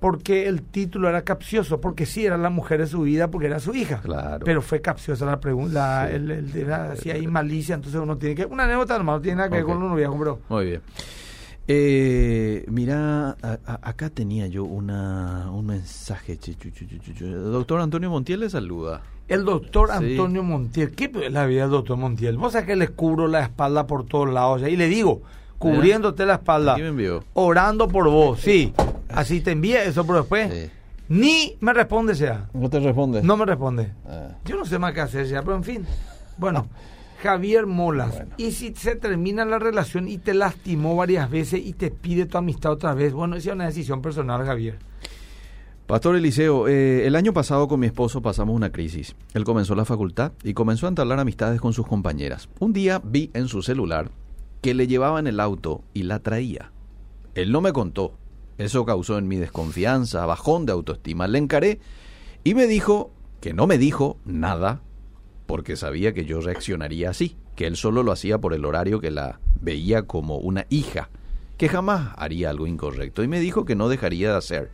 [0.00, 3.60] Porque el título era capcioso, porque sí era la mujer de su vida, porque era
[3.60, 4.00] su hija.
[4.00, 4.44] Claro.
[4.44, 6.58] Pero fue capciosa la pregunta, Sí.
[6.60, 8.44] era así ahí malicia, entonces uno tiene que...
[8.44, 9.70] Una anécdota normal, no tiene nada que ver Ok.
[9.70, 10.40] con uno viejo, pero...
[10.48, 10.82] Muy bien.
[11.68, 16.36] Eh, mira, a- a- acá tenía yo una, un mensaje.
[16.38, 16.52] chu.
[17.52, 19.02] Doctor Antonio Montiel le saluda.
[19.28, 19.94] El doctor Sí.
[20.12, 22.36] Antonio Montiel, ¿qué es la vida del doctor Montiel?
[22.36, 25.22] Vos sabés que le cubro la espalda por todos lados, y le digo,
[25.58, 27.22] cubriéndote la espalda, Aquí me envió.
[27.34, 28.74] orando por vos, sí,
[29.08, 30.70] así te envía eso, pero después Sí.
[31.08, 33.22] ni me responde sea, ¿No te responde?
[33.22, 33.92] no me responde.
[34.06, 34.30] Ah.
[34.44, 35.86] Yo no sé más qué hacer ya, pero en fin.
[36.36, 36.66] Bueno,
[37.22, 38.16] Javier Molas.
[38.16, 38.34] Bueno.
[38.36, 42.36] Y si se termina la relación y te lastimó varias veces y te pide tu
[42.36, 44.78] amistad otra vez, bueno, esa es una decisión personal, Javier.
[45.86, 49.14] Pastor Eliseo, eh, el año pasado con mi esposo pasamos una crisis.
[49.34, 52.48] Él comenzó la facultad y comenzó a entablar amistades con sus compañeras.
[52.58, 54.10] Un día vi en su celular
[54.60, 56.72] que le llevaba en el auto y la traía.
[57.34, 58.14] Él no me contó.
[58.58, 61.28] Eso causó en mi desconfianza, bajón de autoestima.
[61.28, 61.80] Le encaré
[62.44, 63.10] y me dijo
[63.40, 64.80] que no me dijo nada
[65.52, 69.10] porque sabía que yo reaccionaría así, que él solo lo hacía por el horario que
[69.10, 71.10] la veía como una hija,
[71.58, 74.70] que jamás haría algo incorrecto y me dijo que no dejaría de hacer.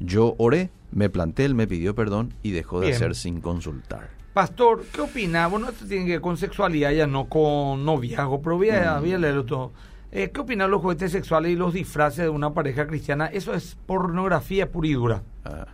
[0.00, 2.96] Yo oré, me planté, él me pidió perdón y dejó de Bien.
[2.96, 4.10] hacer sin consultar.
[4.34, 5.46] Pastor, ¿qué opina?
[5.46, 9.00] Bueno, esto tiene que ver con sexualidad, ya no con noviazgo, pero voy a, Mm.
[9.00, 9.72] voy a leerlo todo.
[10.10, 13.28] Eh, ¿Qué opinan los juguetes sexuales y los disfraces de una pareja cristiana?
[13.28, 15.22] Eso es pornografía pura y dura.
[15.46, 15.68] Ah,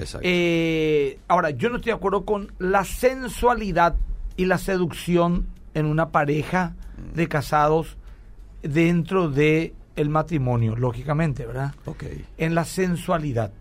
[0.00, 0.26] exacto.
[0.28, 3.96] Eh, ahora, yo no estoy de acuerdo con la sensualidad
[4.36, 6.74] y la seducción en una pareja
[7.14, 7.96] de casados
[8.62, 11.74] dentro de el matrimonio, lógicamente, ¿verdad?
[11.84, 12.04] ok.
[12.38, 13.52] En la sensualidad,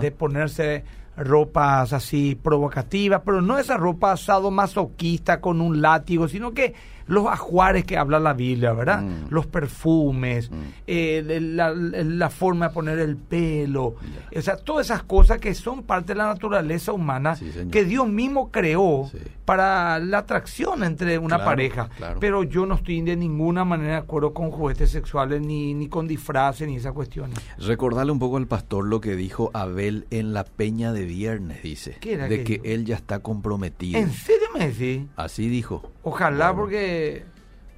[0.00, 0.84] de ponerse
[1.16, 6.74] ropas así provocativas, pero no esa ropa sadomasoquista con un látigo, sino que
[7.06, 9.02] los ajuares que habla la Biblia, ¿verdad?
[9.02, 9.26] Mm.
[9.30, 10.54] Los perfumes, Mm.
[10.86, 13.94] eh, la, la forma de poner el pelo,
[14.34, 18.08] o sea, todas esas cosas que son parte de la naturaleza humana Sí, que Dios
[18.08, 19.18] mismo creó Sí.
[19.44, 21.88] para la atracción entre una Claro, pareja.
[21.96, 22.20] claro.
[22.20, 26.06] Pero yo no estoy de ninguna manera de acuerdo con juguetes sexuales, ni, ni con
[26.08, 27.38] disfraces, ni esas cuestiones.
[27.58, 31.96] Recordarle un poco al pastor lo que dijo Abel en la peña de viernes, dice.
[32.00, 32.62] ¿Qué era de aquello?
[32.62, 33.98] que él ya está comprometido.
[33.98, 35.06] ¿En serio me decís?
[35.16, 35.90] Así dijo.
[36.02, 36.93] Ojalá, Bueno, porque.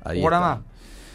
[0.05, 0.61] Ahí está.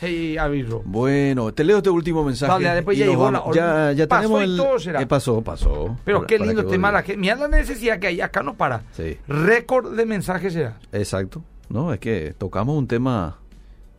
[0.03, 0.81] Hey, aviso.
[0.83, 2.63] Bueno, te leo este último mensaje.
[2.73, 3.43] Después y ya llegó la.
[3.53, 4.99] Ya, ya Pasó tenemos y todo será.
[4.99, 5.41] ¿Qué pasó?
[5.43, 5.95] Pasó.
[6.03, 6.91] Pero Para- qué lindo tema.
[6.91, 8.19] vos La mira la necesidad que hay.
[8.19, 8.81] Acá no para.
[8.93, 9.17] Sí.
[9.27, 10.79] Récord de mensajes será.
[10.91, 11.43] Exacto.
[11.69, 13.37] No, es que tocamos un tema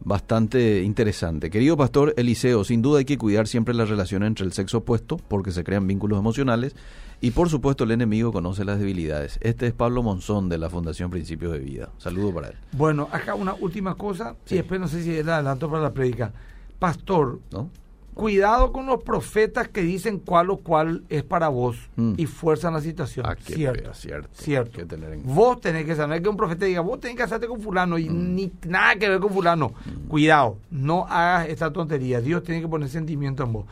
[0.04, 1.50] bastante interesante.
[1.50, 5.16] Querido pastor Eliseo, sin duda hay que cuidar siempre la relación entre el sexo opuesto
[5.16, 6.74] porque se crean vínculos emocionales
[7.20, 9.38] y por supuesto el enemigo conoce las debilidades.
[9.42, 11.90] Este es Pablo Monzón de la Fundación Principios de Vida.
[11.98, 12.54] Saludo para él.
[12.72, 16.32] Bueno, acá una última cosa y después no sé si era adelanto para la prédica.
[16.78, 17.70] Pastor, ¿No?
[18.14, 22.14] Cuidado con los profetas que dicen cuál o cuál es para vos Mm.
[22.16, 23.24] y fuerzan la situación.
[23.28, 24.28] Ah, cierto, cierto.
[24.32, 24.70] cierto.
[24.80, 27.22] Hay que tener en- Vos tenés que saber que un profeta diga, vos tenés que
[27.22, 28.00] casarte con fulano Mm.
[28.00, 29.72] y ni nada que ver con fulano.
[30.08, 32.20] Cuidado, no hagas esta tontería.
[32.20, 33.66] Dios tiene que poner sentimiento en vos.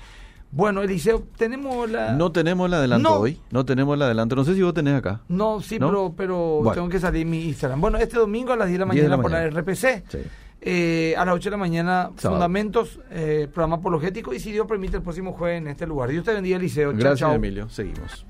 [0.52, 2.12] Bueno, Eliseo, tenemos la...
[2.14, 3.14] No tenemos el adelanto No.
[3.20, 3.38] hoy.
[3.52, 4.34] No tenemos el adelanto.
[4.34, 5.20] No sé si vos tenés acá.
[5.28, 5.86] No, sí, ¿No?
[5.88, 6.72] pero, pero Bueno.
[6.72, 7.80] tengo que salir mi Instagram.
[7.80, 9.50] Bueno, este domingo a las 10 de la 10 de mañana, la por mañana.
[9.52, 10.02] la RPC.
[10.08, 10.18] Sí.
[10.62, 12.36] Eh, a las 8 de la mañana, Sábado.
[12.36, 14.34] Fundamentos, eh, programa apologético.
[14.34, 16.10] Y si Dios permite, el próximo jueves en este lugar.
[16.10, 16.90] Dios te bendiga, Eliseo.
[16.92, 17.34] Chao, Gracias, chao.
[17.34, 17.68] Emilio.
[17.70, 18.26] Seguimos.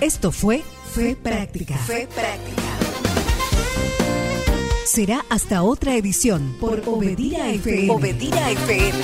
[0.00, 0.62] Esto fue
[0.92, 1.76] Fe Práctica.
[1.76, 2.62] Fe práctica.
[4.86, 7.90] Será hasta otra edición por Obedira FM.
[7.90, 8.98] Obedira FM.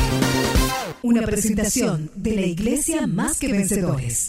[1.03, 4.28] Una presentación de la Iglesia Más que Vencedores.